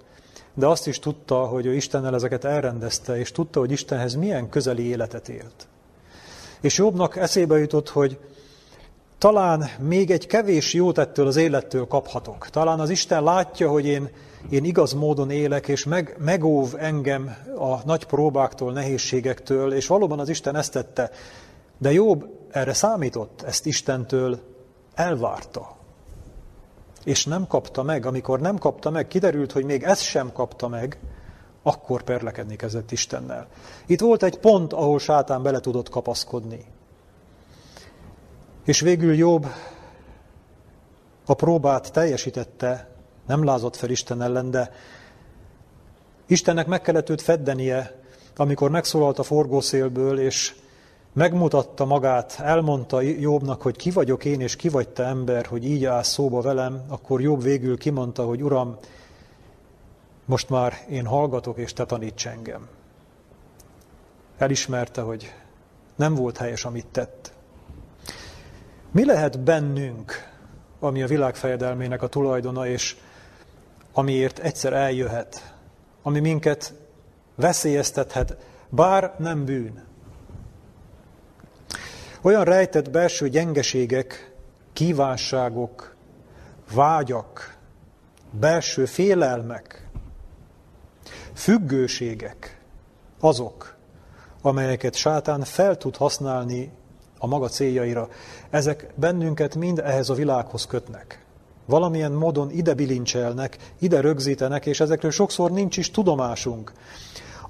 [0.54, 4.84] De azt is tudta, hogy ő Istennel ezeket elrendezte, és tudta, hogy Istenhez milyen közeli
[4.84, 5.68] életet élt.
[6.62, 8.20] És Jobbnak eszébe jutott, hogy
[9.18, 12.50] talán még egy kevés jót ettől az élettől kaphatok.
[12.50, 14.10] Talán az Isten látja, hogy én,
[14.50, 20.30] én igaz módon élek, és meg, megóv engem a nagy próbáktól, nehézségektől, és valóban az
[20.30, 21.12] Isten ezt tette.
[21.78, 24.40] De Jobb erre számított, ezt Istentől
[24.94, 25.76] elvárta.
[27.04, 28.06] És nem kapta meg.
[28.06, 31.00] Amikor nem kapta meg, kiderült, hogy még ezt sem kapta meg,
[31.64, 33.48] akkor perlekedni kezdett Istennel.
[33.86, 36.66] Itt volt egy pont, ahol sátán bele tudott kapaszkodni.
[38.66, 39.46] És végül Jobb
[41.26, 42.90] a próbát teljesítette,
[43.28, 44.72] nem lázott fel Isten ellen, de
[46.28, 48.00] Istennek meg kellett őt feddenie,
[48.36, 50.56] amikor megszólalt a forgószélből, és
[51.14, 55.86] megmutatta magát, elmondta Jobbnak, hogy ki vagyok én, és ki vagy te ember, hogy így
[55.86, 58.78] állsz szóba velem, akkor Jobb végül kimondta, hogy Uram,
[60.26, 62.68] most már én hallgatok, és te taníts engem.
[64.38, 65.34] Elismerte, hogy
[65.96, 67.34] nem volt helyes, amit tett.
[68.92, 70.30] Mi lehet bennünk,
[70.80, 72.98] ami a világfejedelmének a tulajdona, és
[73.94, 75.56] amiért egyszer eljöhet,
[76.02, 76.74] ami minket
[77.36, 78.38] veszélyeztethet,
[78.70, 79.84] bár nem bűn.
[82.22, 84.34] Olyan rejtett belső gyengeségek,
[84.74, 85.96] kívánságok,
[86.74, 87.58] vágyak,
[88.32, 89.81] belső félelmek,
[91.34, 92.62] függőségek
[93.20, 93.76] azok,
[94.42, 96.72] amelyeket sátán fel tud használni
[97.18, 98.10] a maga céljaira.
[98.50, 101.26] Ezek bennünket mind ehhez a világhoz kötnek.
[101.66, 106.72] Valamilyen módon ide bilincselnek, ide rögzítenek, és ezekről sokszor nincs is tudomásunk.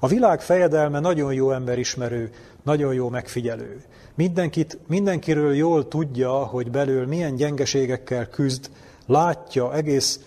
[0.00, 2.30] A világ fejedelme nagyon jó emberismerő,
[2.62, 3.82] nagyon jó megfigyelő.
[4.14, 8.70] Mindenkit, mindenkiről jól tudja, hogy belül milyen gyengeségekkel küzd,
[9.06, 10.20] látja, egész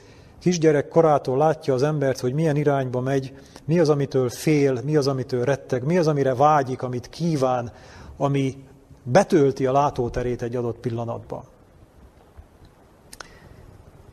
[0.45, 5.07] kisgyerek korától látja az embert, hogy milyen irányba megy, mi az, amitől fél, mi az,
[5.07, 7.71] amitől retteg, mi az, amire vágyik, amit kíván,
[8.17, 8.65] ami
[9.03, 11.43] betölti a látóterét egy adott pillanatban.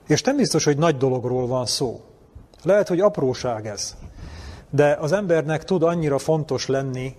[0.07, 2.01] És nem biztos, hogy nagy dologról van szó.
[2.63, 3.97] Lehet, hogy apróság ez.
[4.71, 7.17] De az embernek tud annyira fontos lenni,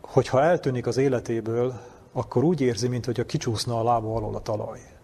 [0.00, 1.80] hogy ha eltűnik az életéből,
[2.12, 4.95] akkor úgy érzi, mintha kicsúszna a lába alól a talaj.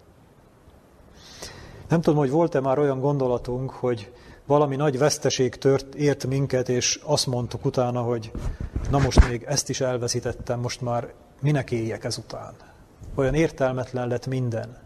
[1.93, 4.13] Nem tudom, hogy volt-e már olyan gondolatunk, hogy
[4.47, 8.31] valami nagy veszteség tört, ért minket, és azt mondtuk utána, hogy
[8.91, 12.55] na most még ezt is elveszítettem, most már minek éljek ezután.
[13.15, 14.77] Olyan értelmetlen lett minden.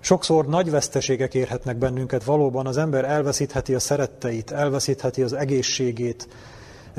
[0.00, 6.28] Sokszor nagy veszteségek érhetnek bennünket, valóban az ember elveszítheti a szeretteit, elveszítheti az egészségét,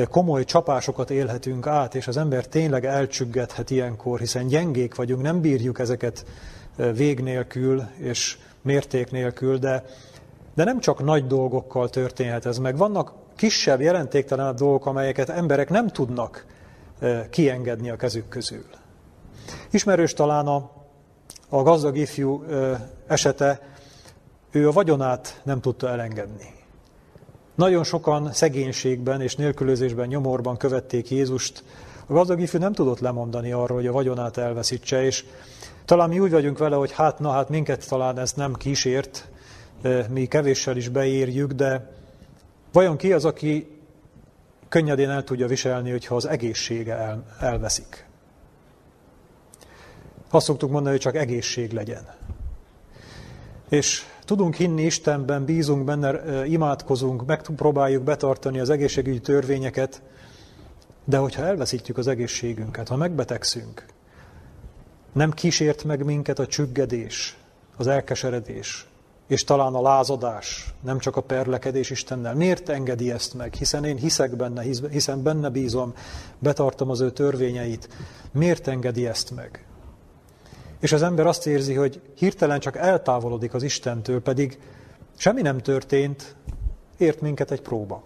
[0.09, 5.79] komoly csapásokat élhetünk át, és az ember tényleg elcsüggethet ilyenkor, hiszen gyengék vagyunk, nem bírjuk
[5.79, 6.25] ezeket
[6.93, 9.83] vég nélkül és mérték nélkül, de,
[10.55, 12.77] de nem csak nagy dolgokkal történhet ez meg.
[12.77, 16.45] Vannak kisebb, jelentéktelenebb dolgok, amelyeket emberek nem tudnak
[17.29, 18.65] kiengedni a kezük közül.
[19.71, 20.71] Ismerős talán a,
[21.49, 22.43] a gazdag ifjú
[23.07, 23.61] esete,
[24.51, 26.53] ő a vagyonát nem tudta elengedni.
[27.55, 31.63] Nagyon sokan szegénységben és nélkülözésben, nyomorban követték Jézust.
[32.05, 35.25] A gazdag ifjú nem tudott lemondani arról, hogy a vagyonát elveszítse, és
[35.89, 39.29] talán mi úgy vagyunk vele, hogy hát na, hát minket talán ez nem kísért,
[40.09, 41.91] mi kevéssel is beírjuk, de
[42.71, 43.79] vajon ki az, aki
[44.67, 48.05] könnyedén el tudja viselni, hogyha az egészsége el, elveszik?
[50.29, 52.07] Azt szoktuk mondani, hogy csak egészség legyen.
[53.69, 60.01] És tudunk hinni Istenben, bízunk benne, imádkozunk, megpróbáljuk betartani az egészségügyi törvényeket,
[61.05, 63.85] de hogyha elveszítjük az egészségünket, ha megbetegszünk,
[65.13, 67.37] nem kísért meg minket a csüggedés,
[67.77, 68.87] az elkeseredés,
[69.27, 72.35] és talán a lázadás, nem csak a perlekedés Istennel.
[72.35, 73.53] Miért engedi ezt meg?
[73.53, 75.93] Hiszen én hiszek benne, hiszen benne bízom,
[76.39, 77.89] betartom az ő törvényeit.
[78.31, 79.65] Miért engedi ezt meg?
[80.79, 84.59] És az ember azt érzi, hogy hirtelen csak eltávolodik az Istentől, pedig
[85.17, 86.35] semmi nem történt,
[86.97, 88.03] ért minket egy próba.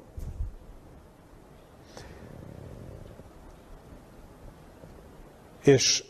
[5.63, 6.03] És,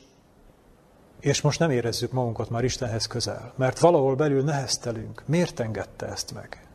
[1.24, 5.24] és most nem érezzük magunkat már Istenhez közel, mert valahol belül neheztelünk.
[5.26, 6.68] Miért engedte ezt meg?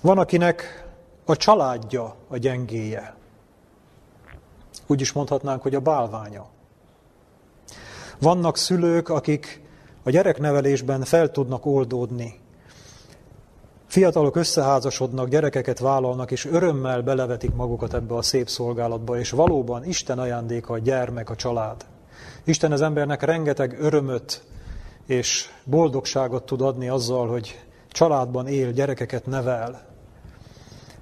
[0.00, 0.86] Van, akinek
[1.24, 3.14] a családja a gyengéje.
[4.86, 6.46] Úgy is mondhatnánk, hogy a bálványa.
[8.18, 9.62] Vannak szülők, akik
[10.02, 12.40] a gyereknevelésben fel tudnak oldódni.
[13.92, 20.18] Fiatalok összeházasodnak, gyerekeket vállalnak, és örömmel belevetik magukat ebbe a szép szolgálatba, és valóban Isten
[20.18, 21.86] ajándéka a gyermek, a család.
[22.44, 24.42] Isten az embernek rengeteg örömöt
[25.06, 29.86] és boldogságot tud adni azzal, hogy családban él, gyerekeket nevel.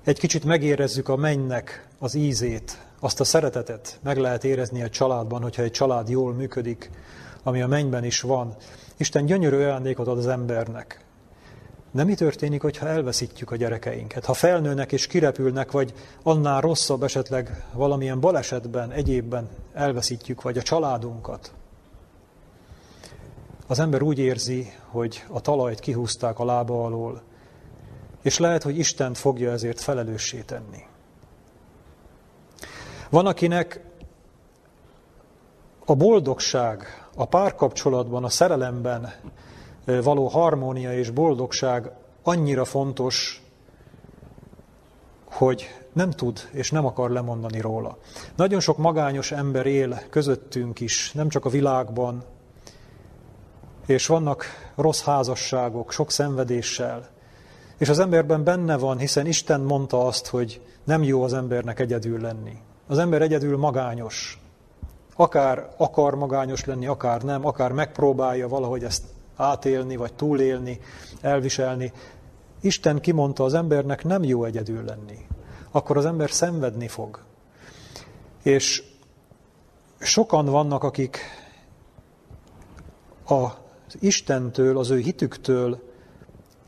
[0.05, 5.42] Egy kicsit megérezzük a mennynek az ízét, azt a szeretetet meg lehet érezni a családban,
[5.42, 6.90] hogyha egy család jól működik,
[7.42, 8.55] ami a mennyben is van.
[8.96, 11.05] Isten gyönyörű ajándékot ad az embernek.
[11.92, 14.24] De mi történik, hogyha elveszítjük a gyerekeinket?
[14.24, 21.53] Ha felnőnek és kirepülnek, vagy annál rosszabb esetleg valamilyen balesetben, egyébben elveszítjük, vagy a családunkat?
[23.66, 27.22] Az ember úgy érzi, hogy a talajt kihúzták a lába alól,
[28.22, 30.87] és lehet, hogy Istent fogja ezért felelőssé tenni.
[33.11, 33.85] Van, akinek
[35.85, 39.12] a boldogság, a párkapcsolatban, a szerelemben
[39.85, 41.90] való harmónia és boldogság
[42.23, 43.43] annyira fontos,
[45.25, 47.99] hogy nem tud és nem akar lemondani róla.
[48.37, 52.25] Nagyon sok magányos ember él közöttünk is, nem csak a világban,
[53.87, 54.45] és vannak
[54.77, 57.09] rossz házasságok, sok szenvedéssel.
[57.79, 62.21] És az emberben benne van, hiszen Isten mondta azt, hogy nem jó az embernek egyedül
[62.21, 62.57] lenni.
[62.87, 64.43] Az ember egyedül magányos.
[65.16, 69.05] Akár akar magányos lenni, akár nem, akár megpróbálja valahogy ezt
[69.41, 70.80] átélni, vagy túlélni,
[71.20, 71.93] elviselni.
[72.61, 75.26] Isten kimondta az embernek, nem jó egyedül lenni.
[75.70, 77.22] Akkor az ember szenvedni fog.
[78.43, 78.82] És
[79.99, 81.18] sokan vannak, akik
[83.24, 85.82] az Istentől, az ő hitüktől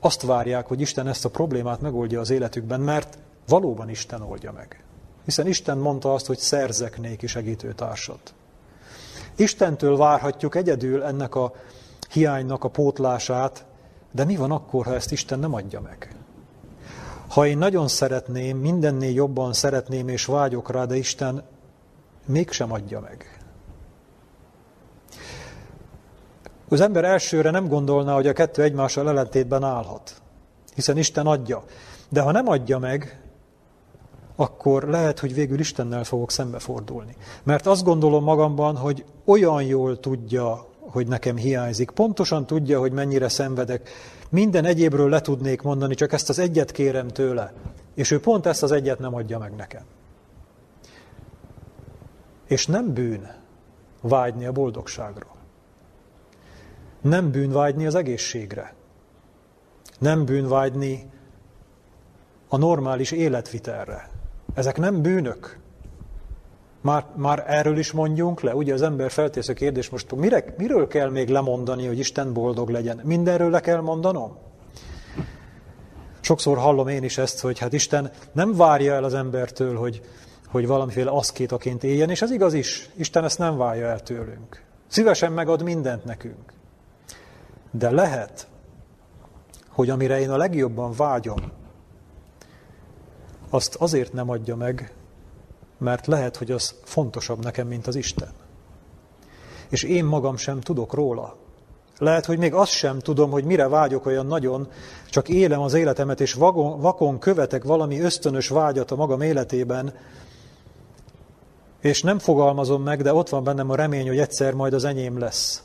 [0.01, 3.19] azt várják, hogy Isten ezt a problémát megoldja az életükben, mert
[3.49, 4.85] valóban Isten oldja meg.
[5.25, 8.35] Hiszen Isten mondta azt, hogy szerzek néki segítőtársat.
[9.37, 11.53] Istentől várhatjuk egyedül ennek a
[12.13, 13.65] hiánynak a pótlását,
[14.11, 16.17] de mi van akkor, ha ezt Isten nem adja meg?
[17.29, 21.43] Ha én nagyon szeretném, mindennél jobban szeretném és vágyok rá, de Isten
[22.27, 23.43] mégsem adja meg.
[26.69, 30.23] Az ember elsőre nem gondolná, hogy a kettő egymással ellentétben állhat,
[30.75, 31.65] hiszen Isten adja.
[32.09, 33.23] De ha nem adja meg,
[34.37, 37.17] akkor lehet, hogy végül Istennel fogok szembefordulni.
[37.43, 43.29] Mert azt gondolom magamban, hogy olyan jól tudja, hogy nekem hiányzik, pontosan tudja, hogy mennyire
[43.29, 43.91] szenvedek,
[44.29, 47.53] minden egyébről le tudnék mondani, csak ezt az egyet kérem tőle,
[47.95, 49.85] és ő pont ezt az egyet nem adja meg nekem.
[52.47, 53.31] És nem bűn
[54.01, 55.27] vágyni a boldogságra.
[57.01, 58.75] Nem bűn vágyni az egészségre.
[59.99, 61.11] Nem bűn vágyni
[62.49, 64.11] a normális életvitelre.
[64.55, 65.59] Ezek nem bűnök.
[66.83, 68.55] Már, már erről is mondjunk le.
[68.55, 72.69] Ugye az ember feltész a kérdés, most mire, miről kell még lemondani, hogy Isten boldog
[72.69, 73.01] legyen?
[73.05, 74.37] Mindenről le kell mondanom?
[76.21, 80.03] Sokszor hallom én is ezt, hogy hát Isten nem várja el az embertől, hogy,
[80.47, 82.91] hogy valamiféle aszkétaként éljen, és ez igaz is.
[82.95, 84.63] Isten ezt nem várja el tőlünk.
[84.87, 86.53] Szívesen megad mindent nekünk.
[87.71, 88.47] De lehet,
[89.69, 91.53] hogy amire én a legjobban vágyom,
[93.51, 94.93] azt azért nem adja meg,
[95.83, 98.31] mert lehet, hogy az fontosabb nekem, mint az Isten.
[99.69, 101.37] És én magam sem tudok róla.
[101.99, 104.69] Lehet, hogy még azt sem tudom, hogy mire vágyok olyan nagyon,
[105.11, 109.95] csak élem az életemet, és vakon, követek valami ösztönös vágyat a magam életében,
[111.81, 115.19] és nem fogalmazom meg, de ott van bennem a remény, hogy egyszer majd az enyém
[115.19, 115.63] lesz.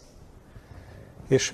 [1.28, 1.54] És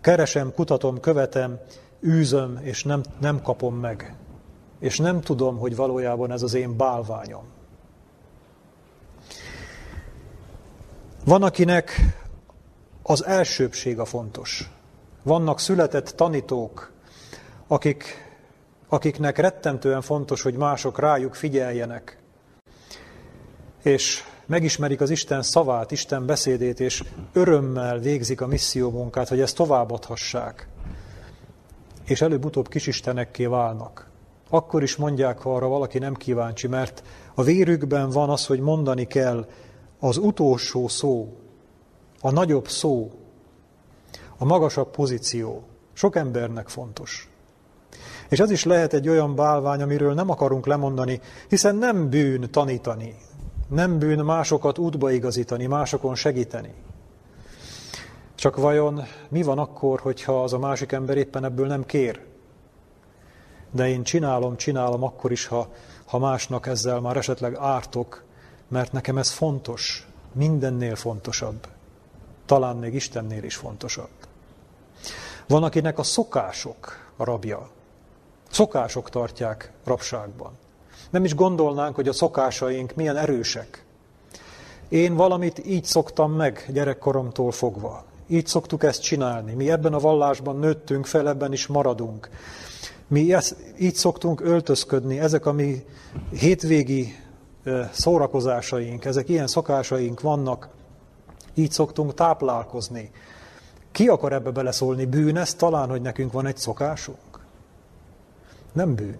[0.00, 1.58] keresem, kutatom, követem,
[2.06, 4.16] űzöm, és nem, nem kapom meg.
[4.78, 7.44] És nem tudom, hogy valójában ez az én bálványom.
[11.28, 12.00] Van, akinek
[13.02, 14.70] az elsőbség a fontos.
[15.22, 16.92] Vannak született tanítók,
[17.66, 18.04] akik,
[18.88, 22.18] akiknek rettentően fontos, hogy mások rájuk figyeljenek,
[23.82, 29.56] és megismerik az Isten szavát, Isten beszédét, és örömmel végzik a misszió munkát, hogy ezt
[29.56, 30.68] továbbadhassák.
[32.04, 34.10] És előbb-utóbb kisistenekké válnak.
[34.50, 37.02] Akkor is mondják, ha arra valaki nem kíváncsi, mert
[37.34, 39.46] a vérükben van az, hogy mondani kell
[40.00, 41.36] az utolsó szó,
[42.20, 43.10] a nagyobb szó,
[44.38, 45.62] a magasabb pozíció.
[45.92, 47.30] Sok embernek fontos.
[48.28, 53.14] És ez is lehet egy olyan bálvány, amiről nem akarunk lemondani, hiszen nem bűn tanítani,
[53.68, 56.74] nem bűn másokat útba igazítani, másokon segíteni.
[58.34, 62.20] Csak vajon mi van akkor, hogyha az a másik ember éppen ebből nem kér?
[63.70, 65.72] De én csinálom, csinálom akkor is, ha,
[66.06, 68.24] ha másnak ezzel már esetleg ártok,
[68.68, 71.66] mert nekem ez fontos, mindennél fontosabb.
[72.46, 74.08] Talán még Istennél is fontosabb.
[75.46, 77.68] Van, akinek a szokások a rabja.
[78.50, 80.52] Szokások tartják rabságban.
[81.10, 83.84] Nem is gondolnánk, hogy a szokásaink milyen erősek.
[84.88, 88.04] Én valamit így szoktam meg gyerekkoromtól fogva.
[88.26, 89.52] Így szoktuk ezt csinálni.
[89.52, 92.28] Mi ebben a vallásban nőttünk fel, ebben is maradunk.
[93.06, 95.84] Mi ezt, így szoktunk öltözködni, ezek a mi
[96.30, 97.14] hétvégi
[97.90, 100.68] szórakozásaink, ezek ilyen szokásaink vannak,
[101.54, 103.10] így szoktunk táplálkozni.
[103.92, 105.04] Ki akar ebbe beleszólni?
[105.04, 107.40] Bűn ez talán, hogy nekünk van egy szokásunk?
[108.72, 109.18] Nem bűn.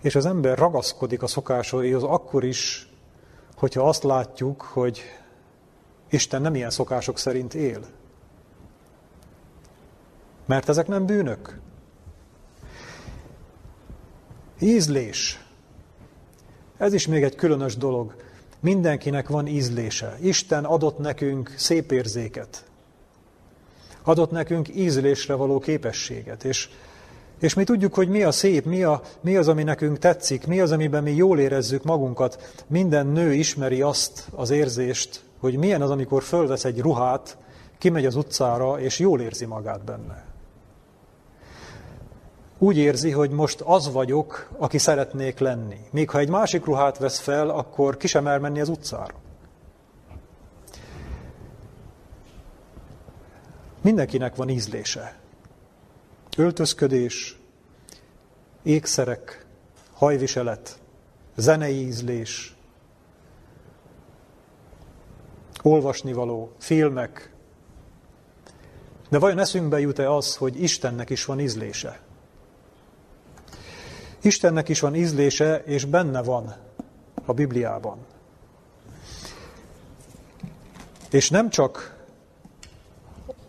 [0.00, 2.92] És az ember ragaszkodik a szokásaihoz akkor is,
[3.56, 5.02] hogyha azt látjuk, hogy
[6.10, 7.80] Isten nem ilyen szokások szerint él.
[10.46, 11.60] Mert ezek nem bűnök.
[14.60, 15.47] Ízlés.
[16.78, 18.14] Ez is még egy különös dolog.
[18.60, 20.18] Mindenkinek van ízlése.
[20.20, 22.64] Isten adott nekünk szép érzéket.
[24.02, 26.44] Adott nekünk ízlésre való képességet.
[26.44, 26.68] És,
[27.40, 30.60] és mi tudjuk, hogy mi a szép, mi, a, mi az, ami nekünk tetszik, mi
[30.60, 32.62] az, amiben mi jól érezzük magunkat.
[32.66, 37.36] Minden nő ismeri azt az érzést, hogy milyen az, amikor fölvesz egy ruhát,
[37.78, 40.27] kimegy az utcára, és jól érzi magát benne
[42.58, 45.78] úgy érzi, hogy most az vagyok, aki szeretnék lenni.
[45.90, 49.14] Még ha egy másik ruhát vesz fel, akkor ki sem elmenni az utcára.
[53.82, 55.18] Mindenkinek van ízlése.
[56.36, 57.38] Öltözködés,
[58.62, 59.46] ékszerek,
[59.92, 60.78] hajviselet,
[61.36, 62.56] zenei ízlés,
[65.62, 67.32] olvasnivaló, filmek.
[69.08, 72.07] De vajon eszünkbe jut-e az, hogy Istennek is van ízlése?
[74.22, 76.54] Istennek is van ízlése, és benne van
[77.24, 77.98] a Bibliában.
[81.10, 81.96] És nem csak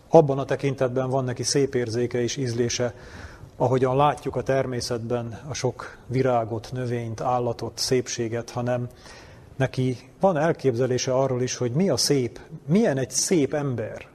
[0.08, 2.94] abban a tekintetben van neki szép érzéke és ízlése,
[3.56, 8.88] ahogyan látjuk a természetben a sok virágot, növényt, állatot, szépséget, hanem
[9.56, 14.08] neki van elképzelése arról is, hogy mi a szép, milyen egy szép ember,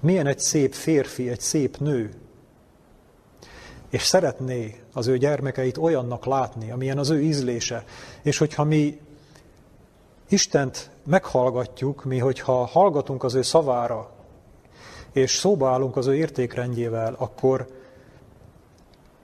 [0.00, 2.14] milyen egy szép férfi, egy szép nő,
[3.90, 7.84] és szeretné az ő gyermekeit olyannak látni, amilyen az ő ízlése.
[8.22, 9.00] És hogyha mi
[10.28, 14.10] Istent meghallgatjuk, mi hogyha hallgatunk az ő szavára,
[15.12, 17.66] és szóba állunk az ő értékrendjével, akkor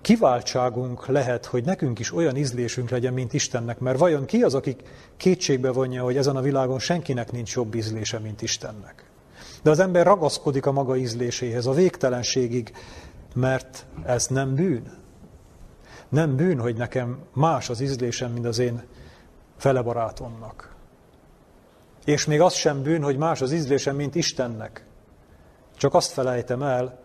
[0.01, 3.79] kiváltságunk lehet, hogy nekünk is olyan ízlésünk legyen, mint Istennek.
[3.79, 4.77] Mert vajon ki az, aki
[5.17, 9.05] kétségbe vonja, hogy ezen a világon senkinek nincs jobb ízlése, mint Istennek?
[9.63, 12.73] De az ember ragaszkodik a maga ízléséhez a végtelenségig,
[13.35, 15.00] mert ez nem bűn.
[16.11, 18.83] Nem bűn, hogy nekem más az ízlésem, mint az én
[19.57, 20.75] fele barátomnak.
[22.05, 24.87] És még az sem bűn, hogy más az ízlésem, mint Istennek.
[25.77, 26.99] Csak azt felejtem el,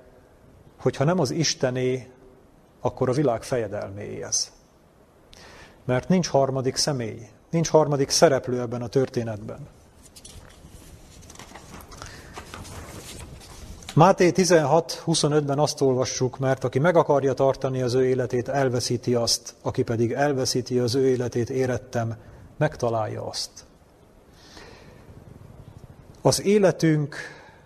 [0.80, 2.12] hogy ha nem az Istené,
[2.82, 4.52] akkor a világ fejedelméé ez.
[5.86, 9.68] Mert nincs harmadik személy, nincs harmadik szereplő ebben a történetben.
[13.96, 19.84] Máté 16.25-ben azt olvassuk, mert aki meg akarja tartani az ő életét, elveszíti azt, aki
[19.84, 22.16] pedig elveszíti az ő életét, érettem,
[22.58, 23.50] megtalálja azt.
[26.22, 27.16] Az életünk,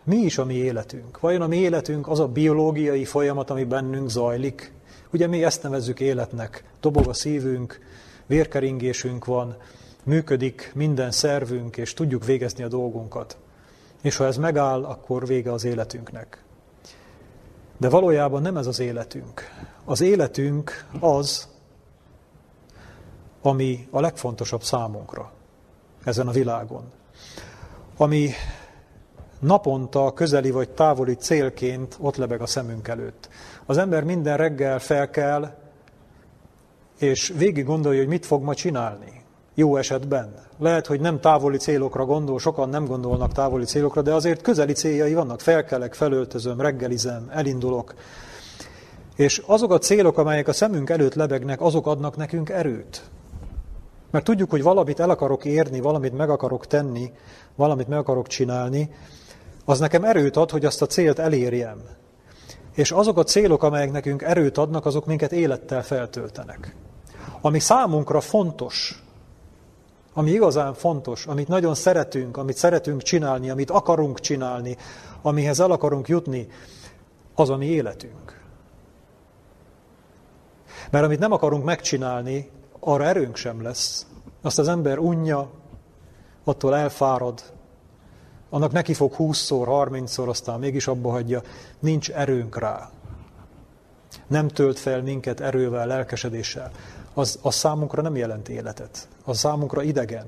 [0.03, 1.19] mi is a mi életünk?
[1.19, 4.73] Vajon a mi életünk az a biológiai folyamat, ami bennünk zajlik?
[5.13, 6.63] Ugye mi ezt nevezzük életnek.
[6.79, 7.79] Dobog a szívünk,
[8.25, 9.57] vérkeringésünk van,
[10.03, 13.37] működik minden szervünk, és tudjuk végezni a dolgunkat.
[14.01, 16.43] És ha ez megáll, akkor vége az életünknek.
[17.77, 19.41] De valójában nem ez az életünk.
[19.85, 21.47] Az életünk az,
[23.41, 25.31] ami a legfontosabb számunkra
[26.03, 26.91] ezen a világon.
[27.97, 28.29] Ami
[29.39, 33.29] naponta közeli vagy távoli célként ott lebeg a szemünk előtt.
[33.65, 35.57] Az ember minden reggel felkel,
[36.99, 39.18] és végig gondolja, hogy mit fog ma csinálni.
[39.59, 40.33] Jó esetben.
[40.59, 45.13] Lehet, hogy nem távoli célokra gondol, sokan nem gondolnak távoli célokra, de azért közeli céljai
[45.13, 45.39] vannak.
[45.39, 47.93] Felkelek, felöltözöm, reggelizem, elindulok.
[49.15, 53.01] És azok a célok, amelyek a szemünk előtt lebegnek, azok adnak nekünk erőt.
[54.11, 57.11] Mert tudjuk, hogy valamit el akarok érni, valamit meg akarok tenni,
[57.55, 58.89] valamit meg akarok csinálni,
[59.65, 61.81] az nekem erőt ad, hogy azt a célt elérjem.
[62.75, 66.75] És azok a célok, amelyek nekünk erőt adnak, azok minket élettel feltöltenek.
[67.41, 69.03] Ami számunkra fontos,
[70.13, 74.77] ami igazán fontos, amit nagyon szeretünk, amit szeretünk csinálni, amit akarunk csinálni,
[75.21, 76.47] amihez el akarunk jutni,
[77.35, 78.41] az a mi életünk.
[80.91, 82.49] Mert amit nem akarunk megcsinálni,
[82.79, 84.05] arra erőnk sem lesz.
[84.41, 85.49] Azt az ember unja,
[86.43, 87.43] attól elfárad,
[88.49, 91.41] annak neki fog 20-szor, 30-szor, aztán mégis abba hagyja,
[91.79, 92.89] nincs erőnk rá.
[94.27, 96.71] Nem tölt fel minket erővel, lelkesedéssel.
[97.13, 99.07] Az, az számunkra nem jelent életet.
[99.29, 100.25] Az számunkra idegen.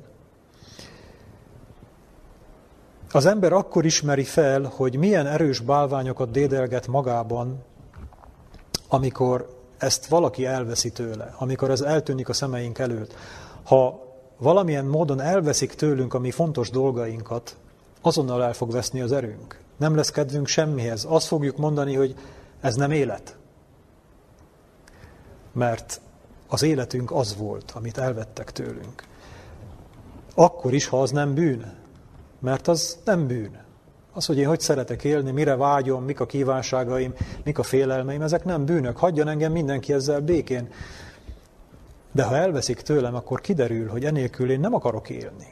[3.12, 7.64] Az ember akkor ismeri fel, hogy milyen erős bálványokat dédelget magában,
[8.88, 13.16] amikor ezt valaki elveszi tőle, amikor ez eltűnik a szemeink előtt.
[13.64, 14.04] Ha
[14.38, 17.58] valamilyen módon elveszik tőlünk a mi fontos dolgainkat,
[18.02, 19.60] azonnal el fog veszni az erőnk.
[19.78, 21.06] Nem lesz kedvünk semmihez.
[21.10, 22.16] Azt fogjuk mondani, hogy
[22.60, 23.38] ez nem élet.
[25.54, 26.02] Mert
[26.52, 29.04] az életünk az volt, amit elvettek tőlünk.
[30.36, 31.74] Akkor is, ha az nem bűn.
[32.40, 33.64] Mert az nem bűn.
[34.14, 38.44] Az, hogy én hogy szeretek élni, mire vágyom, mik a kívánságaim, mik a félelmeim, ezek
[38.44, 38.98] nem bűnök.
[38.98, 40.70] Hagyjon engem mindenki ezzel békén.
[42.12, 45.48] De ha elveszik tőlem, akkor kiderül, hogy enélkül én nem akarok élni.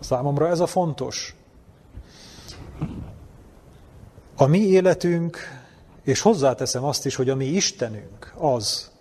[0.00, 1.36] Számomra ez a fontos.
[4.36, 5.38] A mi életünk,
[6.02, 8.92] és hozzáteszem azt is, hogy a mi Istenünk az,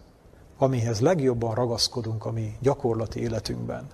[0.63, 3.87] amihez legjobban ragaszkodunk a mi gyakorlati életünkben.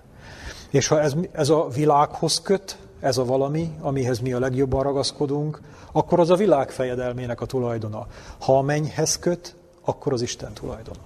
[0.70, 5.60] És ha ez, ez a világhoz köt, ez a valami, amihez mi a legjobban ragaszkodunk,
[5.92, 8.06] akkor az a világ fejedelmének a tulajdona.
[8.38, 9.54] Ha a mennyhez köt,
[9.84, 11.00] akkor az Isten tulajdona.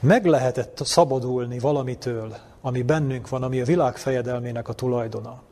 [0.00, 5.42] Meg lehetett szabadulni valamitől, ami bennünk van, ami a világ fejedelmének a tulajdona.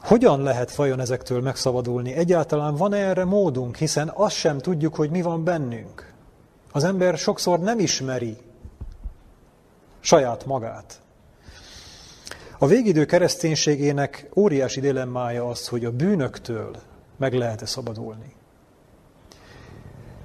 [0.00, 2.12] Hogyan lehet vajon ezektől megszabadulni?
[2.12, 6.12] Egyáltalán van -e erre módunk, hiszen azt sem tudjuk, hogy mi van bennünk.
[6.72, 8.36] Az ember sokszor nem ismeri
[10.00, 11.00] saját magát.
[12.58, 16.76] A végidő kereszténységének óriási dilemmája az, hogy a bűnöktől
[17.16, 18.34] meg lehet-e szabadulni.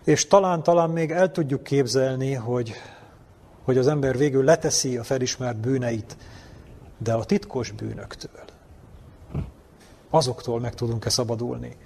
[0.04, 2.74] És talán-talán még el tudjuk képzelni, hogy,
[3.64, 6.18] hogy az ember végül leteszi a felismert bűneit,
[6.98, 8.45] de a titkos bűnöktől
[10.16, 11.78] azoktól meg tudunk-e szabadulni.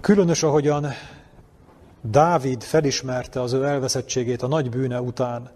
[0.00, 0.86] Különös, ahogyan
[2.02, 5.50] Dávid felismerte az ő elveszettségét a nagy bűne után.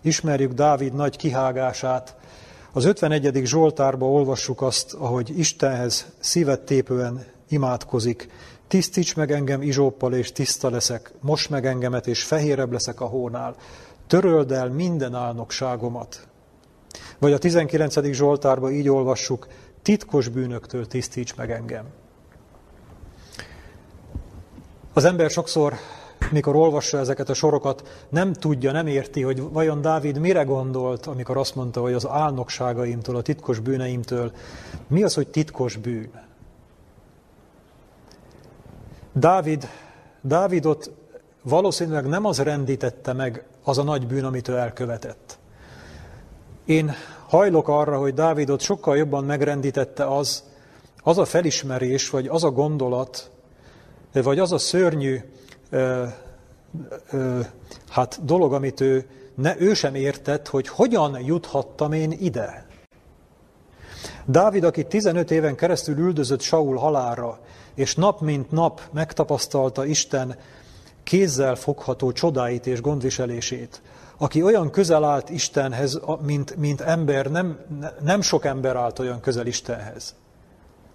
[0.00, 2.16] Ismerjük Dávid nagy kihágását.
[2.72, 3.40] Az 51.
[3.44, 8.28] Zsoltárba olvassuk azt, ahogy Istenhez szívet tépően imádkozik.
[8.68, 11.12] Tisztíts meg engem izsóppal, és tiszta leszek.
[11.20, 13.56] Most meg engemet, és fehérebb leszek a hónál.
[14.06, 16.28] Töröld el minden álnokságomat.
[17.18, 18.12] Vagy a 19.
[18.12, 19.46] Zsoltárban így olvassuk,
[19.88, 21.84] titkos bűnöktől tisztíts meg engem.
[24.92, 25.74] Az ember sokszor,
[26.30, 31.36] mikor olvassa ezeket a sorokat, nem tudja, nem érti, hogy vajon Dávid mire gondolt, amikor
[31.36, 34.32] azt mondta, hogy az álnokságaimtól, a titkos bűneimtől,
[34.86, 36.10] mi az, hogy titkos bűn?
[39.12, 39.68] Dávid,
[40.20, 40.90] Dávidot
[41.42, 45.38] valószínűleg nem az rendítette meg az a nagy bűn, amit ő elkövetett.
[46.64, 46.94] Én
[47.28, 50.44] hajlok arra, hogy Dávidot sokkal jobban megrendítette az,
[51.02, 53.30] az a felismerés, vagy az a gondolat,
[54.12, 55.18] vagy az a szörnyű
[55.70, 56.04] ö,
[57.10, 57.40] ö,
[57.88, 62.66] hát dolog, amit ő, ne, ő sem értett, hogy hogyan juthattam én ide.
[64.24, 67.38] Dávid, aki 15 éven keresztül üldözött Saul halára,
[67.74, 70.36] és nap mint nap megtapasztalta Isten
[71.02, 73.82] kézzel fogható csodáit és gondviselését,
[74.18, 77.58] aki olyan közel állt Istenhez, mint, mint ember, nem,
[78.02, 80.14] nem sok ember állt olyan közel Istenhez.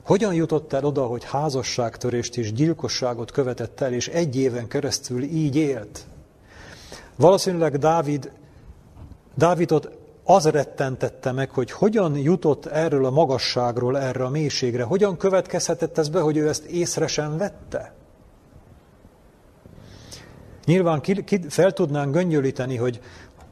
[0.03, 5.55] Hogyan jutott el oda, hogy házasságtörést és gyilkosságot követett el, és egy éven keresztül így
[5.55, 6.05] élt?
[7.15, 8.31] Valószínűleg Dávid,
[9.35, 9.89] Dávidot
[10.23, 16.09] az rettentette meg, hogy hogyan jutott erről a magasságról erre a mélységre, hogyan következhetett ez
[16.09, 17.93] be, hogy ő ezt észre sem vette.
[20.65, 22.99] Nyilván ki, ki, fel tudnánk göngyölíteni, hogy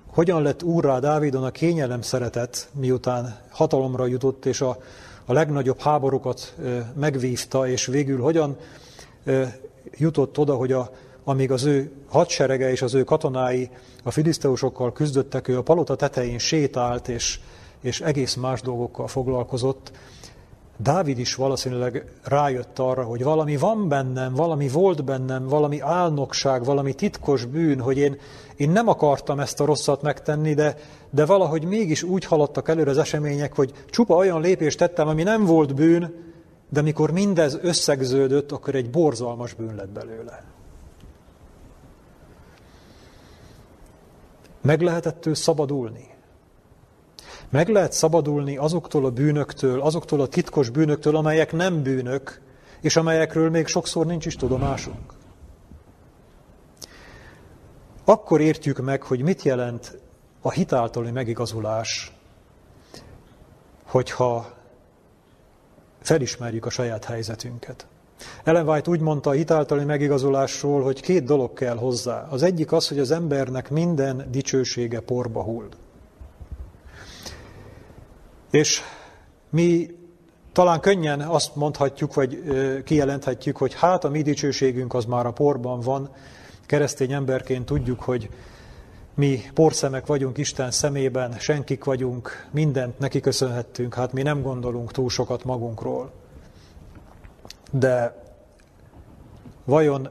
[0.07, 4.78] hogyan lett úrrá Dávidon a kényelem szeretet, miután hatalomra jutott, és a,
[5.26, 6.55] a legnagyobb háborúkat
[6.93, 8.57] megvívta, és végül hogyan
[9.97, 10.91] jutott oda, hogy a,
[11.24, 13.70] amíg az ő hadserege és az ő katonái
[14.03, 17.39] a filiszteusokkal küzdöttek, ő a palota tetején sétált, és,
[17.82, 19.91] és egész más dolgokkal foglalkozott.
[20.82, 26.93] Dávid is valószínűleg rájött arra, hogy valami van bennem, valami volt bennem, valami álnokság, valami
[26.93, 28.17] titkos bűn, hogy én,
[28.55, 30.75] én nem akartam ezt a rosszat megtenni, de,
[31.09, 35.45] de valahogy mégis úgy haladtak előre az események, hogy csupa olyan lépést tettem, ami nem
[35.45, 36.34] volt bűn,
[36.69, 40.43] de mikor mindez összegződött, akkor egy borzalmas bűn lett belőle.
[44.61, 46.09] Meg lehetett ő szabadulni.
[47.52, 52.41] Meg lehet szabadulni azoktól a bűnöktől, azoktól a titkos bűnöktől, amelyek nem bűnök,
[52.82, 55.14] és amelyekről még sokszor nincs is tudomásunk.
[58.06, 59.97] Akkor értjük meg, hogy mit jelent
[60.41, 62.16] a hitáltali megigazulás,
[63.86, 64.54] hogyha
[66.02, 67.88] felismerjük a saját helyzetünket.
[68.43, 72.28] Ellen White úgy mondta a hitáltali megigazulásról, hogy két dolog kell hozzá.
[72.30, 75.70] Az egyik az, hogy az embernek minden dicsősége porba hull.
[78.52, 78.82] És
[79.49, 79.95] mi
[80.52, 82.43] talán könnyen azt mondhatjuk, vagy
[82.84, 86.10] kijelenthetjük, hogy hát a mi dicsőségünk az már a porban van.
[86.66, 88.30] Keresztény emberként tudjuk, hogy
[89.16, 95.10] mi porszemek vagyunk Isten szemében, senkik vagyunk, mindent neki köszönhettünk, hát mi nem gondolunk túl
[95.10, 96.12] sokat magunkról.
[97.72, 98.24] De
[99.66, 100.10] vajon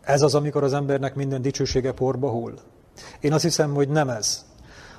[0.00, 2.54] ez az, amikor az embernek minden dicsősége porba hull?
[3.20, 4.46] Én azt hiszem, hogy nem ez.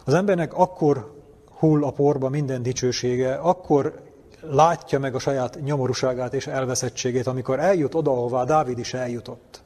[0.03, 1.18] Az embernek akkor
[1.59, 3.93] hull a porba minden dicsősége, akkor
[4.41, 9.61] látja meg a saját nyomorúságát és elveszettségét, amikor eljut oda, ahová Dávid is eljutott.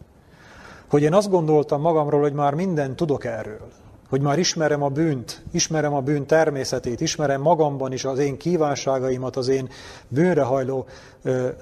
[0.89, 3.67] Hogy én azt gondoltam magamról, hogy már mindent tudok erről,
[4.09, 9.35] hogy már ismerem a bűnt, ismerem a bűn természetét, ismerem magamban is az én kívánságaimat,
[9.35, 9.69] az én
[10.07, 10.85] bűnrehajló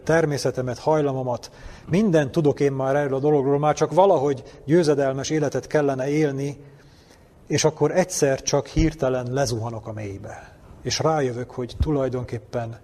[0.03, 1.51] természetemet, hajlamomat.
[1.89, 6.57] Mindent tudok én már erről a dologról, már csak valahogy győzedelmes életet kellene élni,
[7.51, 10.55] és akkor egyszer csak hirtelen lezuhanok a mélybe.
[10.81, 12.79] És rájövök, hogy tulajdonképpen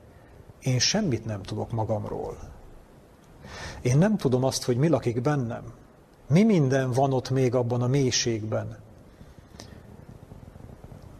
[0.59, 2.37] én semmit nem tudok magamról.
[3.81, 5.63] Én nem tudom azt, hogy mi lakik bennem.
[6.29, 8.77] Mi minden van ott még abban a mélységben.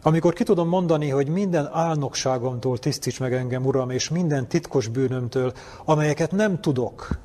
[0.02, 5.52] Amikor ki tudom mondani, hogy minden álnokságomtól tisztíts meg engem, Uram, és minden titkos bűnömtől,
[5.84, 7.18] amelyeket nem tudok,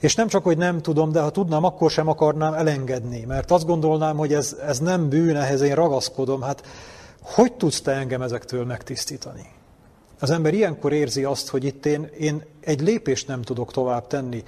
[0.00, 3.66] és nem csak, hogy nem tudom, de ha tudnám, akkor sem akarnám elengedni, mert azt
[3.66, 6.42] gondolnám, hogy ez, ez nem bűn, ehhez én ragaszkodom.
[6.42, 6.66] Hát
[7.22, 9.46] hogy tudsz te engem ezektől megtisztítani?
[10.20, 14.44] Az ember ilyenkor érzi azt, hogy itt én, én egy lépést nem tudok tovább tenni.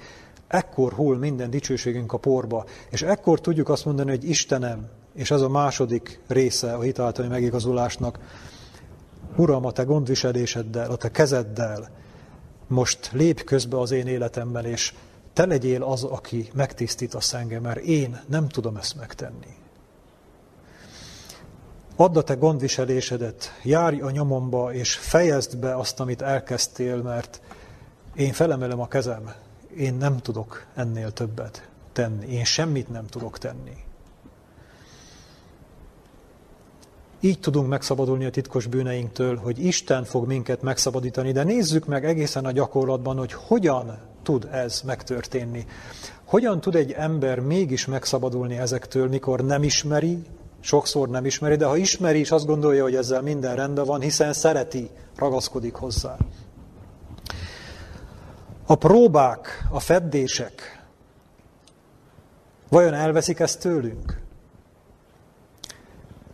[0.47, 5.41] Ekkor hull minden dicsőségünk a porba, és ekkor tudjuk azt mondani, hogy Istenem, és ez
[5.41, 8.19] a második része a hitáltani megigazulásnak,
[9.35, 11.89] Uram, a te gondviseléseddel, a te kezeddel,
[12.67, 14.93] most lép közbe az én életemben, és
[15.33, 19.55] te legyél az, aki megtisztítasz engem, mert én nem tudom ezt megtenni.
[21.95, 27.41] Add a te gondviselésedet, járj a nyomomba, és fejezd be azt, amit elkezdtél, mert
[28.15, 29.33] én felemelem a kezem,
[29.77, 33.75] én nem tudok ennél többet tenni, én semmit nem tudok tenni.
[37.19, 42.45] Így tudunk megszabadulni a titkos bűneinktől, hogy Isten fog minket megszabadítani, de nézzük meg egészen
[42.45, 45.65] a gyakorlatban, hogy hogyan tud ez megtörténni.
[46.25, 50.21] Hogyan tud egy ember mégis megszabadulni ezektől, mikor nem ismeri,
[50.59, 54.33] sokszor nem ismeri, de ha ismeri és azt gondolja, hogy ezzel minden rendben van, hiszen
[54.33, 56.17] szereti, ragaszkodik hozzá.
[58.65, 60.83] A próbák, a feddések,
[62.69, 64.21] vajon elveszik ezt tőlünk?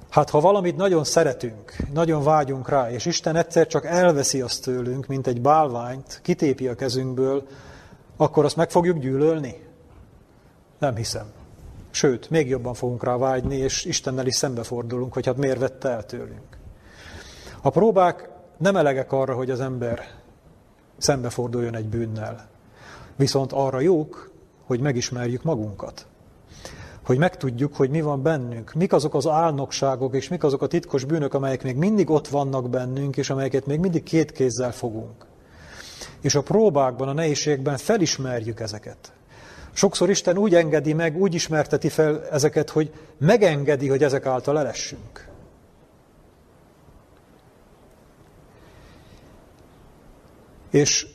[0.09, 5.07] Hát ha valamit nagyon szeretünk, nagyon vágyunk rá, és Isten egyszer csak elveszi azt tőlünk,
[5.07, 7.47] mint egy bálványt, kitépi a kezünkből,
[8.21, 9.67] akkor azt meg fogjuk gyűlölni?
[10.79, 11.25] Nem hiszem.
[11.91, 16.05] Sőt, még jobban fogunk rá vágyni, és Istennel is szembefordulunk, hogy hát miért vette el
[16.05, 16.57] tőlünk.
[17.61, 20.01] A próbák nem elegek arra, hogy az ember
[20.97, 22.49] szembeforduljon egy bűnnel.
[23.15, 24.31] Viszont arra jók,
[24.65, 26.07] hogy megismerjük magunkat.
[27.05, 28.73] Hogy megtudjuk, hogy mi van bennünk.
[28.73, 32.69] Mik azok az álnokságok, és mik azok a titkos bűnök, amelyek még mindig ott vannak
[32.69, 35.25] bennünk, és amelyeket még mindig két kézzel fogunk.
[36.21, 39.11] És a próbákban, a nehézségben felismerjük ezeket.
[39.71, 45.27] Sokszor Isten úgy engedi meg, úgy ismerteti fel ezeket, hogy megengedi, hogy ezek által elessünk.
[50.69, 51.07] És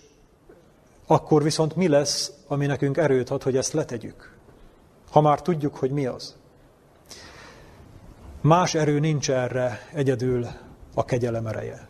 [1.07, 4.37] akkor viszont mi lesz, ami nekünk erőt ad, hogy ezt letegyük?
[5.11, 6.37] Ha már tudjuk, hogy mi az.
[8.41, 10.47] Más erő nincs erre, egyedül
[10.95, 11.89] a kegyelem ereje.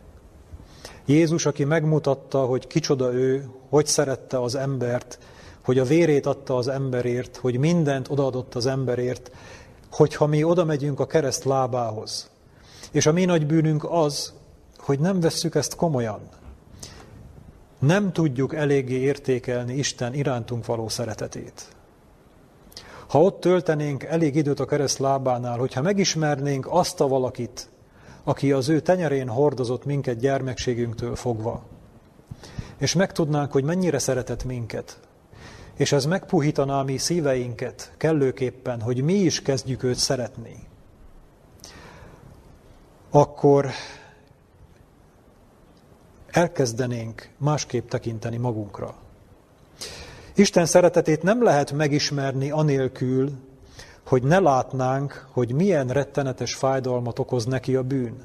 [1.05, 5.19] Jézus, aki megmutatta, hogy kicsoda ő, hogy szerette az embert,
[5.63, 9.31] hogy a vérét adta az emberért, hogy mindent odaadott az emberért,
[9.91, 12.29] hogyha mi oda megyünk a kereszt lábához.
[12.91, 14.33] És a mi nagy bűnünk az,
[14.77, 16.19] hogy nem vesszük ezt komolyan.
[17.79, 21.67] Nem tudjuk eléggé értékelni Isten irántunk való szeretetét.
[23.07, 27.69] Ha ott töltenénk elég időt a kereszt lábánál, hogyha megismernénk azt a valakit,
[28.27, 31.63] aki az ő tenyerén hordozott minket gyermekségünktől fogva,
[32.77, 34.99] és megtudnánk, hogy mennyire szeretett minket,
[35.75, 40.67] és ez megpuhítaná mi szíveinket kellőképpen, hogy mi is kezdjük őt szeretni,
[43.09, 43.69] akkor
[46.27, 48.95] elkezdenénk másképp tekinteni magunkra.
[50.35, 53.31] Isten szeretetét nem lehet megismerni anélkül,
[54.05, 58.15] hogy ne látnánk, hogy milyen rettenetes fájdalmat okoz neki a bűn,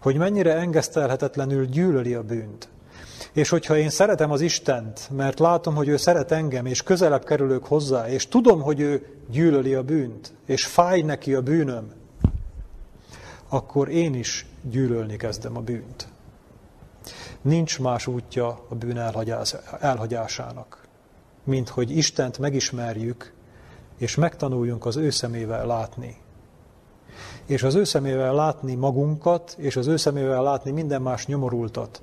[0.00, 2.68] hogy mennyire engesztelhetetlenül gyűlöli a bűnt,
[3.32, 7.64] és hogyha én szeretem az Istent, mert látom, hogy ő szeret engem, és közelebb kerülök
[7.64, 11.92] hozzá, és tudom, hogy ő gyűlöli a bűnt, és fáj neki a bűnöm,
[13.48, 16.08] akkor én is gyűlölni kezdem a bűnt.
[17.40, 18.98] Nincs más útja a bűn
[19.80, 20.86] elhagyásának,
[21.44, 23.33] mint hogy Istent megismerjük,
[24.04, 26.16] és megtanuljunk az ő szemével látni.
[27.46, 32.02] És az ő szemével látni magunkat, és az ő szemével látni minden más nyomorultat,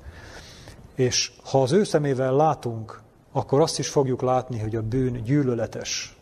[0.96, 6.18] és ha az ő szemével látunk, akkor azt is fogjuk látni, hogy a bűn gyűlöletes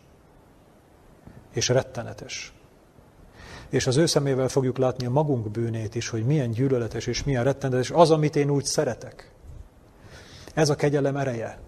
[1.52, 2.52] és rettenetes.
[3.68, 7.44] És az ő szemével fogjuk látni a magunk bűnét is, hogy milyen gyűlöletes és milyen
[7.44, 9.32] rettenetes az, amit én úgy szeretek.
[10.54, 11.58] Ez a kegyelem ereje.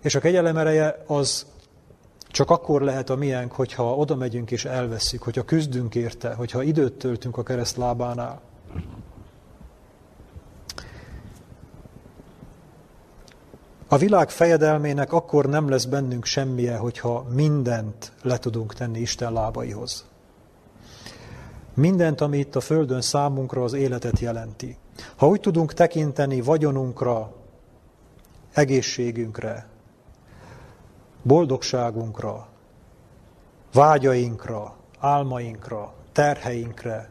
[0.00, 1.46] És a kegyelem ereje az
[2.32, 6.92] csak akkor lehet a miénk, hogyha oda megyünk és elveszünk, hogyha küzdünk érte, hogyha időt
[6.92, 8.40] töltünk a kereszt lábánál.
[13.88, 20.04] A világ fejedelmének akkor nem lesz bennünk semmije, hogyha mindent le tudunk tenni Isten lábaihoz.
[21.74, 24.76] Mindent, ami itt a Földön számunkra az életet jelenti.
[25.16, 27.32] Ha úgy tudunk tekinteni vagyonunkra,
[28.52, 29.66] egészségünkre,
[31.22, 32.48] boldogságunkra,
[33.72, 37.10] vágyainkra, álmainkra, terheinkre,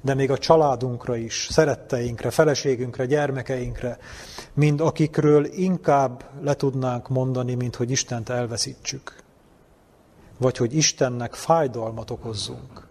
[0.00, 3.98] de még a családunkra is, szeretteinkre, feleségünkre, gyermekeinkre,
[4.54, 9.16] mind akikről inkább le tudnánk mondani, mint hogy Istent elveszítsük.
[10.38, 12.90] Vagy hogy Istennek fájdalmat okozzunk.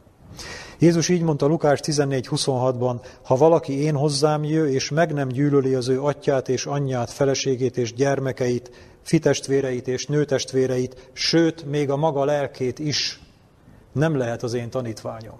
[0.80, 5.88] Jézus így mondta Lukás 14.26-ban, ha valaki én hozzám jő, és meg nem gyűlöli az
[5.88, 12.80] ő atyát és anyját, feleségét és gyermekeit, fitestvéreit és nőtestvéreit, sőt, még a maga lelkét
[12.80, 13.20] is,
[13.92, 15.38] nem lehet az én tanítványom.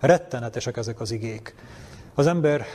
[0.00, 1.54] Rettenetesek ezek az igék.
[2.14, 2.66] Az ember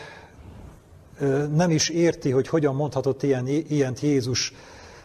[1.53, 4.53] nem is érti, hogy hogyan mondhatott ilyen, ilyent Jézus,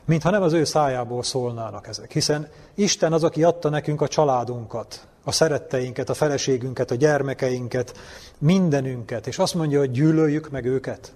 [0.05, 2.13] mintha nem az ő szájából szólnának ezek.
[2.13, 7.99] Hiszen Isten az, aki adta nekünk a családunkat, a szeretteinket, a feleségünket, a gyermekeinket,
[8.39, 11.13] mindenünket, és azt mondja, hogy gyűlöljük meg őket.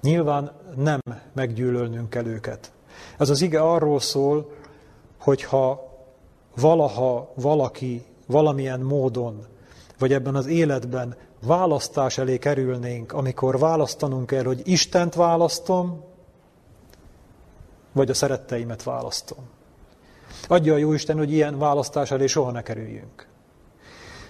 [0.00, 1.00] Nyilván nem
[1.32, 2.72] meggyűlölnünk kell őket.
[3.18, 4.50] Ez az ige arról szól,
[5.18, 5.88] hogyha
[6.56, 9.46] valaha valaki valamilyen módon,
[9.98, 16.04] vagy ebben az életben választás elé kerülnénk, amikor választanunk kell, hogy Istent választom,
[17.92, 19.38] vagy a szeretteimet választom.
[20.48, 23.26] Adja a Jóisten, hogy ilyen választás elé soha ne kerüljünk.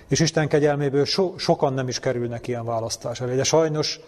[0.08, 4.00] És Isten kegyelméből so, sokan nem is kerülnek ilyen választás elé, de sajnos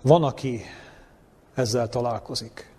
[0.00, 0.62] van, aki
[1.54, 2.72] ezzel találkozik.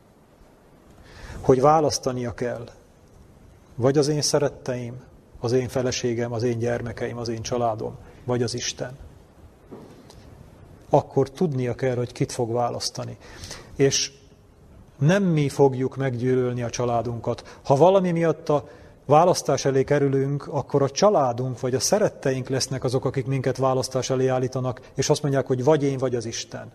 [1.42, 2.70] Hogy választania kell,
[3.76, 5.02] vagy az én szeretteim,
[5.40, 8.98] az én feleségem, az én gyermekeim, az én családom, vagy az Isten.
[10.90, 13.18] Akkor tudnia kell, hogy kit fog választani.
[13.76, 14.12] És
[14.98, 17.60] nem mi fogjuk meggyűlölni a családunkat.
[17.64, 18.68] Ha valami miatt a
[19.06, 24.28] választás elé kerülünk, akkor a családunk vagy a szeretteink lesznek azok, akik minket választás elé
[24.28, 26.72] állítanak, és azt mondják, hogy vagy én, vagy az Isten.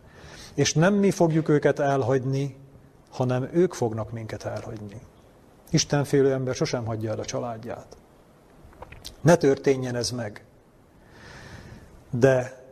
[0.56, 2.56] És nem mi fogjuk őket elhagyni,
[3.10, 5.00] hanem ők fognak minket elhagyni.
[5.70, 7.96] Istenfélő ember sosem hagyja el a családját.
[9.20, 10.44] Ne történjen ez meg.
[12.10, 12.64] De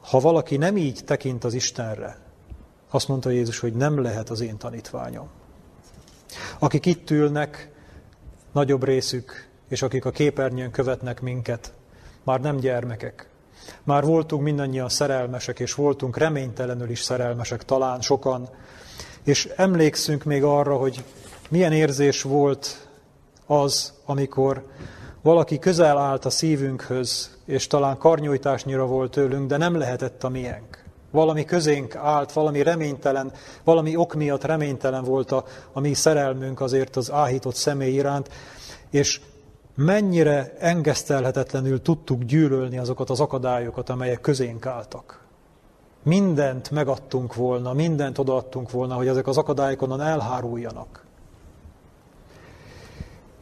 [0.00, 2.16] ha valaki nem így tekint az Istenre,
[2.90, 5.28] azt mondta Jézus, hogy nem lehet az én tanítványom.
[6.58, 7.70] Akik itt ülnek,
[8.52, 11.72] nagyobb részük, és akik a képernyőn követnek minket,
[12.22, 13.28] már nem gyermekek.
[13.82, 18.48] Már voltunk mindannyian szerelmesek, és voltunk reménytelenül is szerelmesek, talán sokan.
[19.22, 21.04] És emlékszünk még arra, hogy
[21.48, 22.88] milyen érzés volt
[23.46, 24.66] az, amikor
[25.22, 30.82] valaki közel állt a szívünkhöz, és talán karnyújtásnyira volt tőlünk, de nem lehetett a miénk
[31.14, 33.32] valami közénk állt, valami reménytelen,
[33.64, 38.28] valami ok miatt reménytelen volt a, a mi szerelmünk azért az áhított személy iránt,
[38.90, 39.20] és
[39.74, 45.24] mennyire engesztelhetetlenül tudtuk gyűlölni azokat az akadályokat, amelyek közénk álltak.
[46.02, 51.04] Mindent megadtunk volna, mindent odaadtunk volna, hogy ezek az akadályok onnan elháruljanak.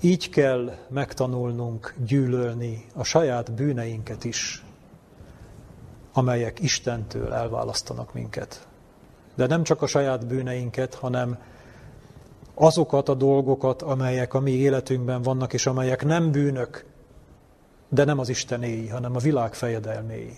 [0.01, 4.65] Így kell megtanulnunk gyűlölni a saját bűneinket is,
[6.13, 8.67] amelyek Istentől elválasztanak minket.
[9.35, 11.39] De nem csak a saját bűneinket, hanem
[12.55, 16.85] azokat a dolgokat, amelyek a mi életünkben vannak, és amelyek nem bűnök,
[17.89, 20.37] de nem az Istenéi, hanem a világ fejedelméi.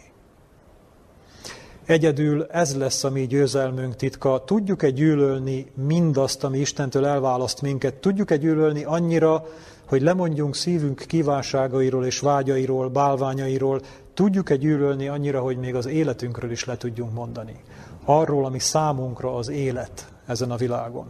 [1.85, 4.45] Egyedül ez lesz a mi győzelmünk titka.
[4.45, 7.95] Tudjuk-e gyűlölni mindazt, ami Istentől elválaszt minket?
[7.95, 9.45] Tudjuk-e gyűlölni annyira,
[9.87, 13.81] hogy lemondjunk szívünk kívánságairól és vágyairól, bálványairól,
[14.15, 17.62] tudjuk-e gyűlölni annyira, hogy még az életünkről is le tudjunk mondani.
[18.05, 21.07] Arról, ami számunkra az élet ezen a világon.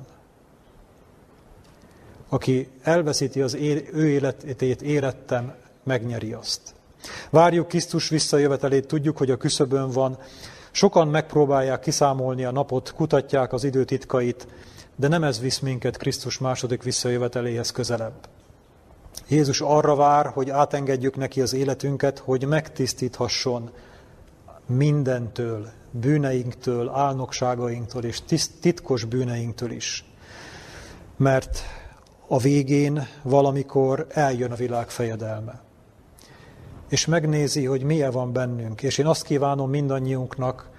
[2.35, 3.55] Aki elveszíti az
[3.93, 6.61] ő életét érettem, megnyeri azt.
[7.31, 10.19] Várjuk Krisztus visszajövetelét, tudjuk, hogy a küszöbön van.
[10.71, 14.47] Sokan megpróbálják kiszámolni a napot, kutatják az időtitkait,
[14.97, 18.29] de nem ez visz minket Krisztus második visszajöveteléhez közelebb.
[19.29, 23.71] Jézus arra vár, hogy átengedjük neki az életünket, hogy megtisztíthasson
[24.67, 28.19] mindentől, bűneinktől, álnokságainktól és
[28.61, 30.05] titkos bűneinktől is.
[31.17, 31.63] Mert
[32.27, 35.61] a végén valamikor eljön a világ fejedelme.
[36.89, 38.83] És megnézi, hogy milyen van bennünk.
[38.83, 40.71] És én azt kívánom mindannyiunknak,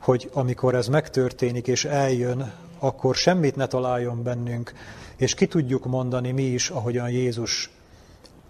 [0.00, 4.72] hogy amikor ez megtörténik és eljön, akkor semmit ne találjon bennünk,
[5.16, 7.70] és ki tudjuk mondani mi is, ahogyan Jézus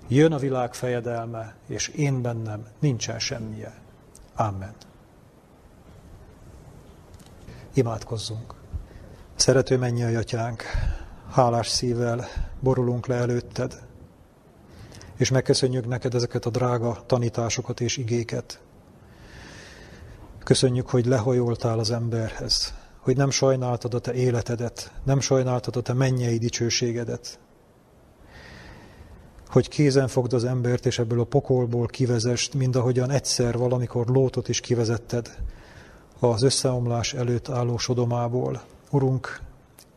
[0.09, 3.75] Jön a világ fejedelme, és én bennem nincsen semmije.
[4.35, 4.75] Amen.
[7.75, 8.55] Imádkozzunk.
[9.35, 10.63] Szerető mennyi a atyánk,
[11.37, 12.27] hálás szívvel
[12.61, 13.83] borulunk le előtted,
[15.17, 18.61] és megköszönjük neked ezeket a drága tanításokat és igéket.
[20.45, 25.93] Köszönjük, hogy lehajoltál az emberhez, hogy nem sajnáltad a te életedet, nem sajnáltad a te
[25.93, 27.39] mennyei dicsőségedet,
[29.49, 34.49] hogy kézen fogd az embert, és ebből a pokolból kivezest, mind ahogyan egyszer valamikor Lótot
[34.49, 35.37] is kivezetted
[36.19, 38.63] az összeomlás előtt álló Sodomából.
[38.91, 39.45] Urunk,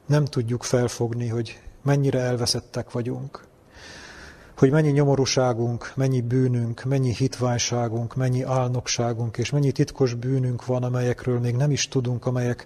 [0.09, 3.47] nem tudjuk felfogni, hogy mennyire elveszettek vagyunk,
[4.57, 11.39] hogy mennyi nyomorúságunk, mennyi bűnünk, mennyi hitványságunk, mennyi álnokságunk, és mennyi titkos bűnünk van, amelyekről
[11.39, 12.65] még nem is tudunk, amelyek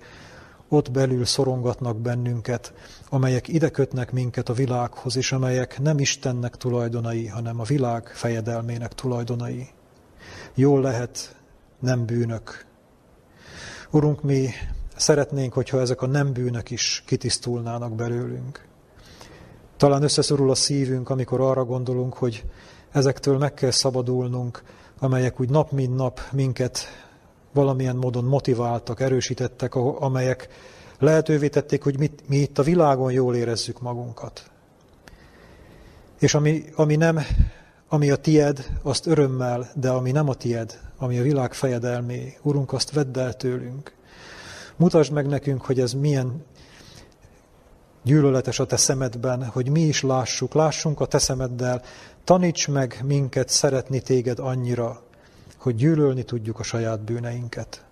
[0.68, 2.74] ott belül szorongatnak bennünket,
[3.10, 8.94] amelyek ide kötnek minket a világhoz, és amelyek nem Istennek tulajdonai, hanem a világ fejedelmének
[8.94, 9.68] tulajdonai.
[10.54, 11.36] Jól lehet,
[11.80, 12.66] nem bűnök.
[13.92, 14.50] Urunk, mi
[14.96, 18.68] szeretnénk, hogyha ezek a nem bűnök is kitisztulnának belőlünk.
[19.78, 22.44] Talán összeszorul a szívünk, amikor arra gondolunk, hogy
[22.92, 24.64] ezektől meg kell szabadulnunk,
[25.00, 26.80] amelyek úgy nap mint nap minket
[27.54, 30.48] valamilyen módon motiváltak, erősítettek, amelyek
[31.00, 34.52] lehetővé tették, hogy mit, mi itt a világon jól érezzük magunkat.
[36.20, 37.20] És ami, ami nem,
[37.88, 42.74] ami a tied, azt örömmel, de ami nem a tied, ami a világ fejedelmé, Urunk,
[42.74, 43.94] azt vedd el tőlünk.
[44.76, 46.44] Mutasd meg nekünk, hogy ez milyen
[48.04, 51.82] gyűlöletes a te szemedben, hogy mi is lássuk, lássunk a te szemeddel,
[52.24, 55.02] taníts meg minket szeretni téged annyira,
[55.58, 57.86] hogy gyűlölni tudjuk a saját bűneinket.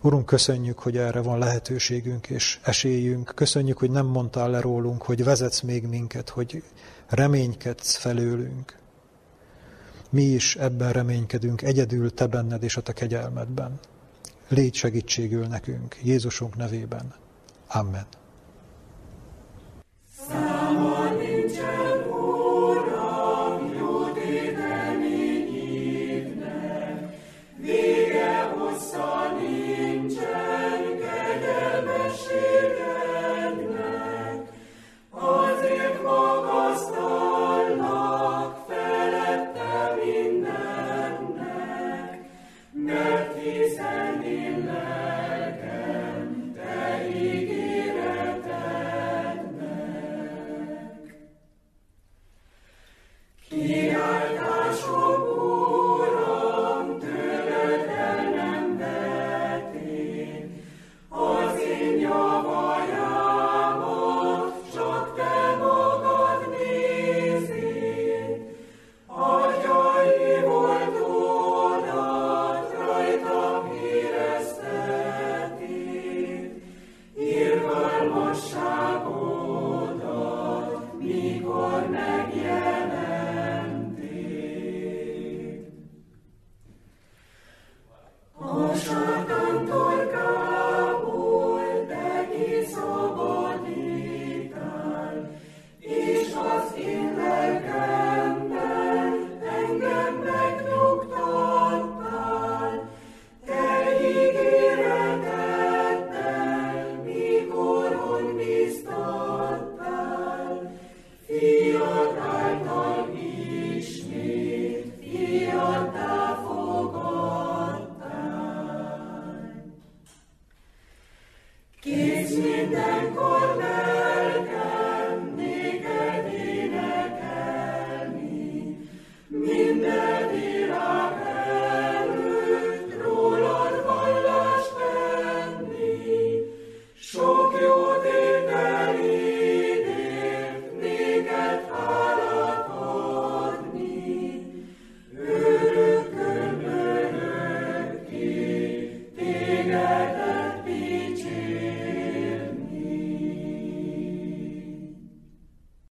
[0.00, 3.32] Urunk, köszönjük, hogy erre van lehetőségünk és esélyünk.
[3.34, 6.62] Köszönjük, hogy nem mondtál le rólunk, hogy vezetsz még minket, hogy
[7.08, 8.78] reménykedsz felőlünk.
[10.10, 13.78] Mi is ebben reménykedünk, egyedül te benned és a te kegyelmedben.
[14.48, 17.14] Légy segítségül nekünk, Jézusunk nevében.
[17.68, 18.06] Amen.
[21.54, 21.95] Yeah.